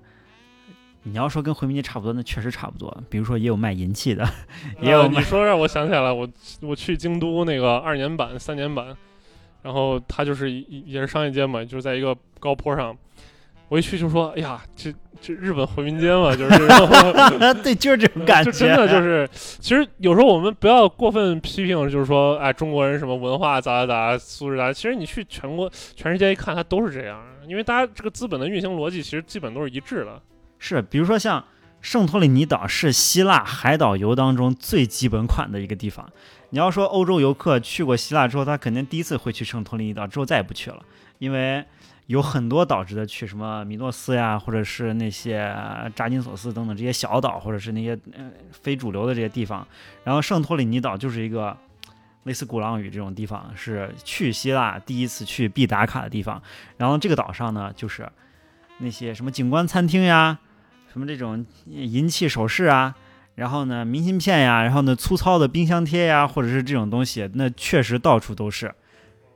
[1.05, 3.02] 你要说跟回民街差不多，那确实差不多。
[3.09, 4.28] 比如说也有卖银器的，
[4.80, 5.07] 也有。
[5.07, 6.28] 你说让我想起来了，我
[6.61, 8.96] 我去京都那个二年版、三年版，
[9.62, 12.96] 然后它就是也是商业街嘛，就是在一个高坡上。
[13.68, 16.58] 我一去就说：“哎呀，这这日本回民街嘛，就是
[17.62, 18.52] 对，就是这种感觉。
[18.52, 24.70] 真的就是，其实有时候我们不要过分批评，就是说，哎，中国人什么文化咋咋咋，素质咋。
[24.72, 27.20] 其实你去全国、全世界一看，它都是这样。
[27.48, 30.20] 因为大家这个资本的运行逻辑，其实基本都是一致的。
[30.58, 31.42] 是，比如说像
[31.80, 36.06] 圣托里尼岛，是希腊海岛游当中最基本款的一个地方。
[36.50, 40.80] 你要说欧洲游客去过希腊之后，他肯定第一次会去圣托里尼岛，之后再也不去了，
[41.18, 41.64] 因为。
[42.07, 45.57] 有很多岛值得去，什么米诺斯呀，或者是那些
[45.94, 49.66] 扎金索斯等等这些小岛，或者是那些呃非主流的这些地方。
[50.05, 51.57] 然后圣托里尼岛就是一个
[52.24, 56.42] 类似鼓浪屿这种地方，是去希腊第一次去必打卡的地方。
[56.76, 58.07] 然后这个岛上呢，就是
[58.80, 60.38] 那些什么景观餐厅呀，
[60.92, 62.94] 什么这种银器首饰啊，
[63.34, 68.74] 然后呢明信片呀，然后呢粗糙的冰箱贴呀，或者是这种东西，那确实到处都是。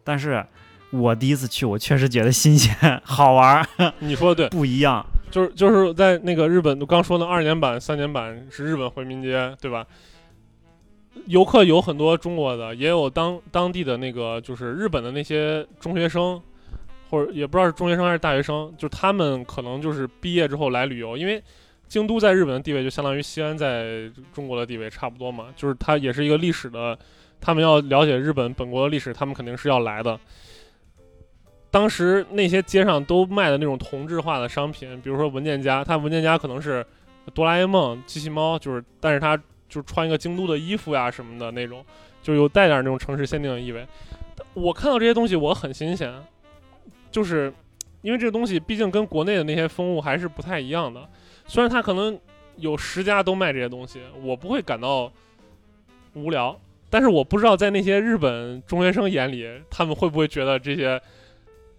[0.04, 0.44] 但是。
[0.90, 2.74] 我第一次去，我确实觉得新鲜
[3.04, 3.92] 好玩儿。
[4.00, 9.86] 你说的对，不一样，就是就是在那个日本，刚说的二年版、三年版是日本回民街，对吧？
[11.26, 16.40] 游客有很多中国的，也有当当地的那个，就是日本的那些中学生，
[17.10, 21.42] 或者也不知道是中学生还是大学生，就他们可能就是毕业之后来旅游，因为
[21.88, 26.96] 京都在日本的地位就相当于西安在中国的地位差不多嘛，就是它也是一个历史的，
[27.40, 30.18] 他们要了解日本本国的历史，他们肯定是要来的。
[31.70, 36.84] 当时那些街上都卖的那种同质化的商品，比如说文件夹，它文件夹可能是
[37.34, 39.38] 哆啦 A 梦、机器猫，就是，但是它
[39.68, 41.84] 就穿一个京都的衣服呀什么的那种，
[42.22, 43.86] 就有带点那种城市限定的意味。
[44.54, 46.10] 我看到这些东西我很新鲜，
[47.10, 47.52] 就是
[48.00, 51.06] 因为这个东西毕竟跟国内的那些风物还是不太一样的。
[51.46, 52.18] 虽然它可能
[52.56, 55.12] 有十家都卖这些东西，我不会感到
[56.14, 56.58] 无聊，
[56.88, 60.98] 但是我不知道在那些日本中学生眼里，他们会不会觉得这些。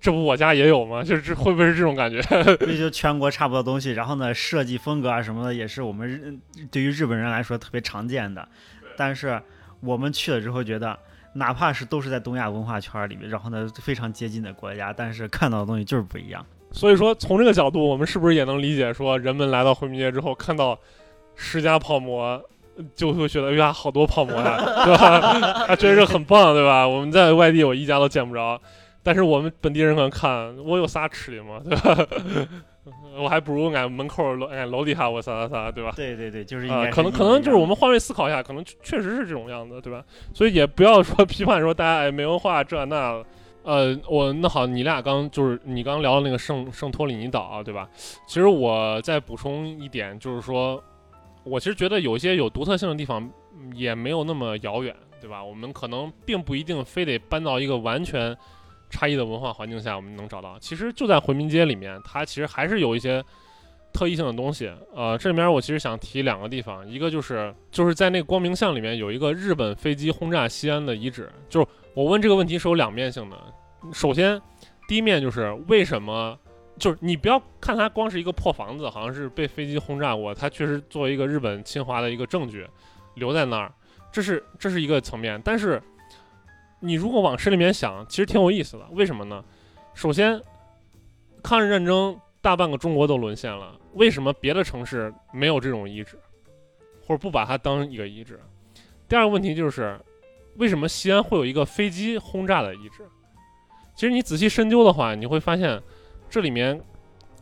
[0.02, 1.04] 这不我家也有吗？
[1.04, 2.22] 就是会不会是这种感觉？
[2.60, 6.34] 这就全国差不多东西，然后呢，设计风格啊什么的，也是我们日
[6.72, 8.48] 对于日本人来说特别常见的。
[8.96, 9.42] 但是
[9.82, 10.98] 我们去了之后，觉得
[11.34, 16.46] 哪怕是都是在东亚文化圈里面，然后呢非常接近的国家，但是看到的东西就是不一样。
[16.72, 20.80] 所以说，从这个角度，我们是不是也能理解说，人们来到回民街之后，看到
[21.36, 22.42] 十家泡馍，
[22.96, 25.66] 就会觉得哎呀，好多泡馍呀， 对吧？
[25.68, 26.88] 啊，觉得这很棒，对吧？
[26.88, 28.62] 我们在外地，我一家都见不着，
[29.02, 32.08] 但是我们本地人可能看，我有啥吃的吗，对吧？
[33.18, 35.94] 我还不如俺门口楼俺楼底下我啥啥啥，对吧？
[35.96, 40.04] 对对对，就是啊，可能可能就是我们换位思考一下，可能确实是这种样子，对吧？
[40.34, 43.24] 所以也不要说批判说大家哎没文化这那。
[43.62, 47.88] 呃，我那好，你俩刚就是你刚聊的那个圣圣托里尼岛啊，对吧？
[48.26, 50.82] 其实我再补充一点，就是说，
[51.44, 53.30] 我其实觉得有些有独特性的地方
[53.76, 55.44] 也没有那么遥远，对吧？
[55.44, 58.36] 我们可能并不一定非得搬到一个完全
[58.90, 60.58] 差异的文化环境下，我们能找到。
[60.60, 63.24] 其实就在回民街里面，它其实还是有一些
[63.94, 64.72] 特异性的东西。
[64.94, 71.32] 呃，这里面我其实想提两个地方，一个就是就是在那个光明巷里面有一个日本飞机轰炸西安的遗址。
[71.48, 73.38] 就是我问这个问题是有两面性的。
[73.94, 74.42] 首先，
[74.88, 76.38] 第一面就是为什么？
[76.78, 82.66] 就是你不要看它光是一个破房子，好像是被飞机轰炸过，它确实作为一个日本侵华的一个证据
[83.16, 83.70] 留在那儿，
[84.14, 85.42] 这是这是一个层面。
[85.44, 85.82] 但是
[86.80, 88.86] 你如果往深里面想，其实挺有意思的。
[88.92, 89.44] 为什么呢？
[89.94, 90.42] 首先，
[91.44, 96.18] 抗日战争大半个中国都沦陷了，为什么别的城市没有这种遗址，
[97.06, 98.40] 或者不把它当一个遗址？
[99.08, 100.00] 第二个问题就是，
[100.56, 103.04] 为什么西安会有一个飞机轰炸的遗址？
[103.96, 105.82] 其实你仔细深究的话，你会发现，
[106.30, 106.80] 这里面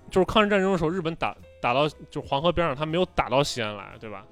[0.09, 4.25] 就是抗日战争的时候，日本打打到就黄河边上，他没有打到西安来，对吧？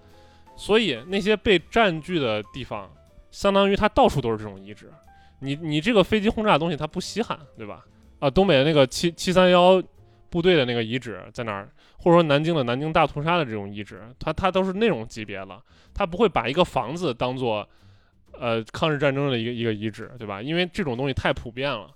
[0.56, 2.90] 所以那些被占据的地方，
[3.36, 4.90] 相当于它到处都是这种遗址。
[5.40, 7.84] 你你这个飞机轰炸的东西，它不稀罕，对吧？
[8.20, 9.84] 啊，东北的那个七七三幺
[10.30, 11.70] 部队的那个遗址在哪儿？
[11.98, 15.62] 或者说南京的南京大屠杀的这种遗址，它它都是那种级别的，
[15.94, 17.68] 它不会把一个房子当做
[18.32, 20.42] 呃抗日战争的一个一个遗址，对吧？
[20.42, 21.94] 因为这种东西太普遍了。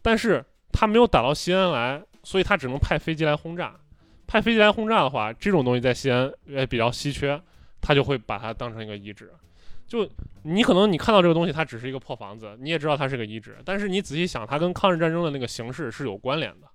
[0.00, 3.74] 但是他没有打到西安来，所以他只能派飞机来轰炸。
[4.26, 7.38] 派飞机来轰炸的话，这种东西在西安也比较稀缺，
[7.82, 9.30] 他就会把它当成一个遗址。
[9.90, 10.08] 就
[10.44, 13.58] 你可能你看到这个东西，它只是一个破房子，你也知道它是个遗址。
[13.64, 16.68] 但是你仔细想，它跟抗日战争的那个形式是有关联的，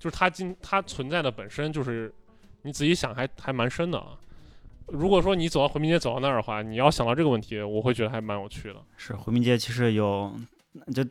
[0.00, 2.12] 就是它今它存在的本身就是，
[2.62, 4.18] 你仔细想还还蛮深的啊。
[4.88, 8.82] 如果说你走到回民街走到那儿的话，你要想到这个问题，我会觉得还蛮有趣的。
[8.96, 10.34] 是回民街其实有
[10.92, 11.04] 就。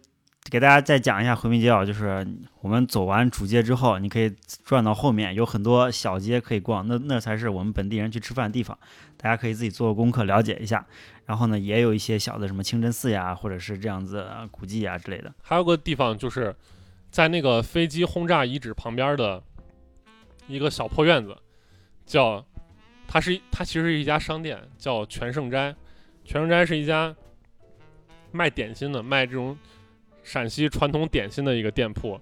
[0.51, 2.27] 给大家再讲一下回民街啊，就是
[2.61, 4.31] 我们走完主街之后，你可以
[4.63, 8.77] 转到后面，有很多小街可以逛，那那才是我们本地人去吃饭的地方，
[9.17, 10.85] 大家可以自己做功课了解一下。
[11.25, 15.33] 然后呢，也有一些小的什么清真寺呀，或者是这样子古迹啊之类的。
[15.41, 16.55] 还有个地方就是
[17.09, 19.41] 在那个飞机轰炸遗址旁边的
[20.47, 21.35] 一个小破院子，
[22.05, 22.45] 叫
[23.07, 25.73] 它是它其实是一家商店，叫全盛斋。
[26.25, 27.15] 全盛斋是一家
[28.31, 29.57] 卖点心的，卖这种。
[30.23, 32.19] 陕西传统点心的一个店铺，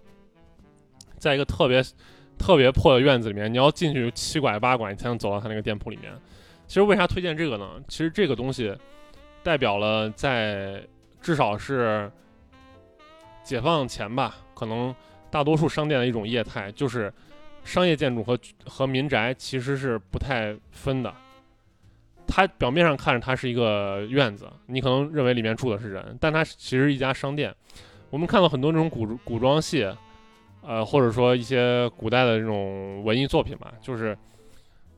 [1.18, 1.82] 在一个特别
[2.38, 6.12] 特别破的院子里面，你要进去七拐八拐，你才能走到他那个店铺里面。
[6.68, 7.70] 其实为啥推荐这个呢？
[7.88, 8.76] 其实这个东西
[9.44, 10.82] 代表了在
[11.22, 12.12] 至少是
[13.44, 14.96] 解放前吧，可能
[15.30, 17.14] 大多数商店的一种业态，就是
[17.64, 21.14] 商业建筑和和民宅其实是不太分的。
[22.26, 27.54] 它表面上看着它是一个院子，你可能认为里面住的是人，但它其实一家商店。
[28.12, 29.88] 我们看到很多这种古古装戏，
[30.62, 34.16] 呃，或者说一些古代的这种文艺作品吧，就是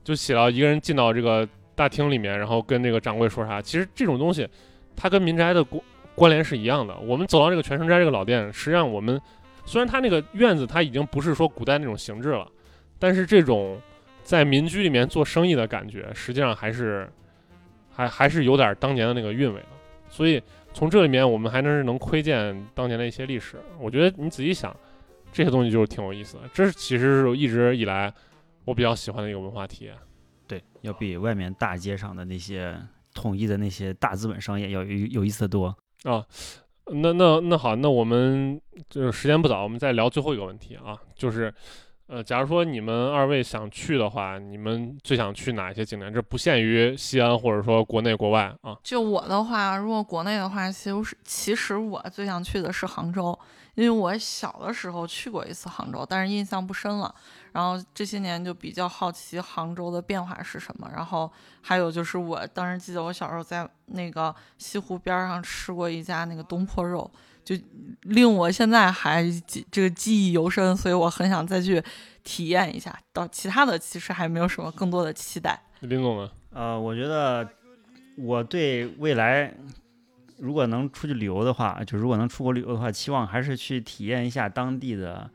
[0.04, 3.62] 就写到一个人进到这个大厅里面，然后跟这个掌柜说啥。
[3.62, 4.50] 其实这种东西，
[4.96, 5.82] 它跟民宅的关
[6.16, 6.98] 关联是一样的。
[6.98, 9.22] 我们走到这个全盛斋这个老店，实际上我们
[9.64, 12.48] 虽然它那个院子它已经不是说古代那种形制了，
[12.98, 13.80] 但是这种
[14.24, 17.08] 在民居里面做生意的感觉，实际上还是
[17.92, 19.68] 还还是有点当年的那个韵味的。
[20.10, 20.42] 所以。
[20.74, 23.58] 从这里面，我们还能是能窥见当年的一些历史。
[23.80, 24.76] 我觉得你仔细想，
[25.32, 26.42] 这些东西就是挺有意思的。
[26.54, 28.14] 这其实是一直以来
[28.66, 29.96] 我比较喜欢的一个文化体验。
[30.48, 32.76] 对，要比外面大街上的那些
[33.14, 35.68] 统一的那些大资本商业要有有意思的多
[36.04, 36.26] 啊。
[36.88, 38.60] 那那那好，那我们
[38.90, 41.54] 就是时间不早，我们再聊最后一个问题啊，就是。
[42.14, 46.14] 呃，假如说你们二位想去的话，你们最想去哪一些景点？
[46.14, 48.78] 这不限于西安，或者说国内国外啊。
[48.84, 53.36] 就我的话，如果国内的话，其实其实我最想去的是杭州，
[53.74, 57.16] 因为我小的时候去过一次杭州，但是印象不深了。
[57.52, 60.88] 然后这些年就比较好奇杭州的变化是什么。
[60.94, 61.32] 然后
[61.64, 67.10] 还有就是，我当时记得我小时候在那个西湖边上吃过一家那个东坡肉，
[67.44, 67.56] 就
[68.04, 71.84] 令我现在还记这个记忆犹深，所以我很想再去
[72.24, 72.98] 体验一下。
[73.12, 75.62] 到其他的其实还没有什么更多的期待。
[75.82, 76.32] 林总呢？
[76.52, 77.48] 呃，我觉得
[78.18, 79.54] 我对未来
[80.38, 85.30] 如果能出去旅游的话，就如果能出国旅游的话，期望还是去体验一下当地的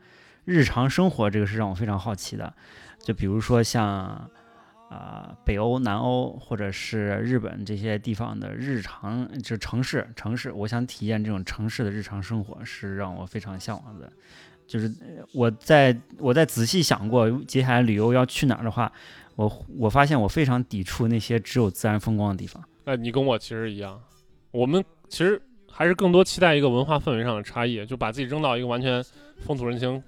[0.45, 2.53] 日常生活，这个是让我非常好奇的。
[2.99, 4.29] 就比如说像
[4.89, 14.11] 啊、北欧、南欧或者是日本这些地方的日常，就城市城市，我想体验这种城市的日常生活，是让我非常向往的。
[14.65, 14.91] 就是
[15.33, 18.91] 我在我在仔细想过接下来旅游要去哪儿的话，
[19.35, 22.63] 我我发现我非常抵触那些只有自然风光的地方。
[22.85, 23.99] 哎，你跟我其实一样，
[24.51, 29.03] 我们其实还是更多期待一个文化氛围上的差异，就把自己扔到一个完全
[29.39, 30.03] 风土人情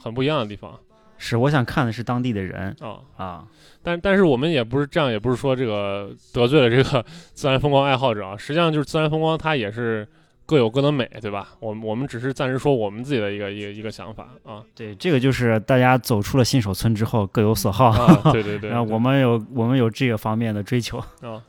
[0.00, 0.78] 很不一样的地方
[1.18, 3.00] 是，我想看的是当地的人啊。
[3.16, 3.44] 啊。
[3.82, 7.04] 但但是我们也不是这样，也不是说这个得罪了这个
[7.34, 8.36] 自然风光爱好者啊。
[8.36, 10.08] 实际上就是自然风光它也是
[10.46, 11.50] 各有各的美，对吧？
[11.60, 17.90] 我们我们只是暂时说我们自己的一个一个一个想法啊对，这个就是大家走出了新手村之后各有所好。
[17.90, 20.98] 啊， 对对对我们有我们有这个方面的追求。
[21.20, 21.42] 啊，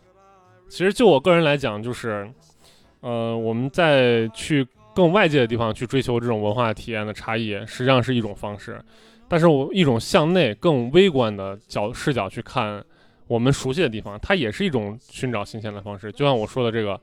[0.68, 2.30] 其实就我个人来讲，就是，
[3.00, 8.80] 呃，我们在去更外界的地方去追求这种文化体验的差异，实际上是一种方式。
[9.28, 12.84] 但是我一种向内更微观的角视角去看
[13.28, 16.12] 我们熟悉的地方，它也是一种寻找新鲜的方式。
[16.12, 17.00] 就像我说的这个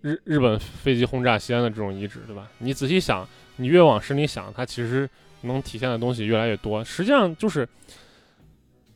[0.00, 2.50] 日日本飞机轰炸西安的这种遗址，对吧？
[2.58, 3.26] 你仔细想，
[3.56, 5.08] 你越往深里想，它其实
[5.42, 6.84] 能体现的东西越来越多。
[6.84, 7.68] 实际上就是。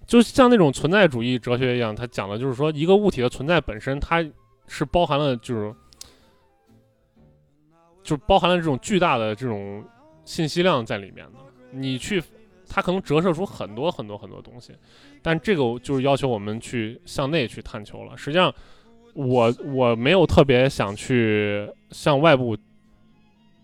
[0.06, 4.26] 就像那种存在主义哲学一样，它讲的就是说，一个物体的存在本身，它
[4.66, 5.74] 是包含了就是，
[8.02, 9.84] 就包含了这种巨大的这种
[10.24, 11.32] 信息量在里面的。
[11.72, 12.22] 你去，
[12.68, 14.72] 它可能折射出很多很多很多东西，
[15.22, 18.16] 但这个就是要求我们去向内去探求了。
[18.16, 18.54] 实际上，
[19.14, 22.56] 我我没有特别想去向外部，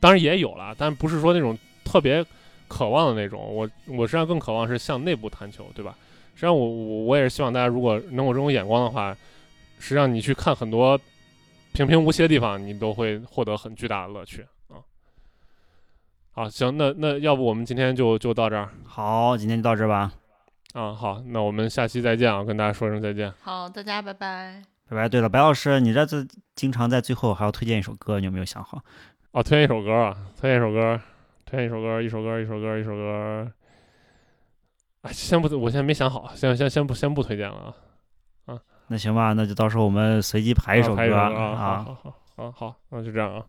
[0.00, 2.24] 当然也有了，但不是说那种特别
[2.66, 3.40] 渴望的那种。
[3.40, 5.96] 我我实际上更渴望是向内部探求，对吧？
[6.34, 9.16] 实际上我，我我也是希望大家如果能有这种眼光的话，
[9.78, 10.98] 实际上你去看很多
[11.72, 14.44] 平平无奇的地方，你都会获得很巨大的乐趣
[16.34, 16.44] 啊。
[16.44, 20.12] 好，行，那那要不我们今天就就到这儿好，今天就到这儿吧，
[20.74, 20.92] 啊。
[20.92, 23.32] 好，那我们下期再见啊，跟大家说声再见。
[23.40, 24.62] 好，大家拜拜。
[24.88, 25.08] 拜拜。
[25.08, 28.82] 对了，白老师，你这次经常在最后还要推荐一首歌，你有没有想好？
[29.32, 31.00] 哦，推荐一首歌啊，推荐一首歌，
[31.46, 33.52] 推荐一首歌，一首歌，一首歌，一首歌。
[35.02, 38.54] 哎，先不，我现在没想好，先先先不先不推荐了啊。
[38.54, 41.84] 啊那行吧，那就到时候我们随机排一首歌啊好啊。
[41.84, 43.44] 好好啊，好，那就这样啊。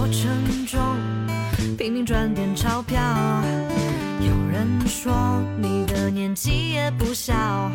[0.00, 0.80] 生活多沉重，
[1.76, 2.98] 拼命赚点钞票。
[4.20, 7.70] 有人说你的年纪也不小，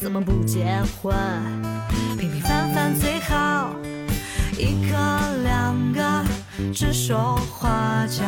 [0.00, 1.14] 怎么不结婚？
[2.18, 3.70] 平平凡凡最好，
[4.58, 4.96] 一个
[5.44, 6.24] 两个
[6.72, 8.24] 指手画脚，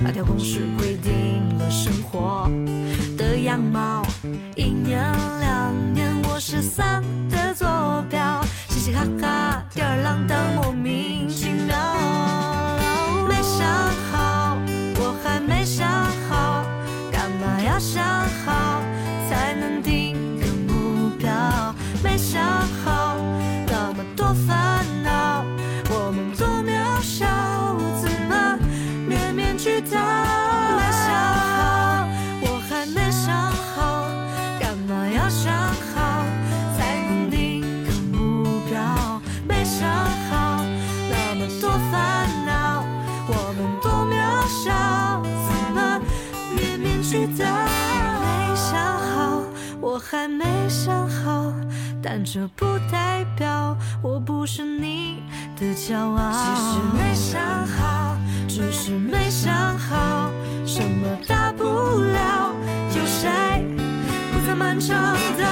[0.00, 2.48] 那条公式规定了生活
[3.18, 4.06] 的样貌。
[4.54, 5.00] 一年
[5.40, 7.66] 两年，我是三的坐
[8.08, 12.15] 标，嘻嘻哈哈，吊儿郎当，莫名其妙。
[24.46, 25.44] 烦恼，
[25.90, 27.26] 我们多渺小，
[28.00, 28.58] 怎么
[29.06, 29.96] 面面俱到？
[30.76, 31.06] 没想
[31.54, 32.08] 好，
[32.42, 33.34] 我还没想
[33.74, 34.06] 好，
[34.60, 35.52] 干嘛要想
[35.94, 36.24] 好
[36.76, 38.76] 才能定个目标？
[39.48, 39.88] 没想
[40.28, 40.64] 好，
[41.10, 42.84] 那么多烦恼，
[43.28, 44.14] 我们多渺
[44.64, 44.66] 小，
[45.46, 46.00] 怎么
[46.54, 47.44] 面面俱到？
[48.20, 49.42] 没想好，
[49.80, 51.52] 我还没想好，
[52.08, 55.24] 但这不代表我不是你
[55.58, 56.30] 的骄傲。
[56.30, 60.30] 其实没想好，只是没想好，
[60.64, 62.54] 什么大不了？
[62.94, 63.28] 有谁
[64.32, 64.96] 不再漫长
[65.36, 65.44] 的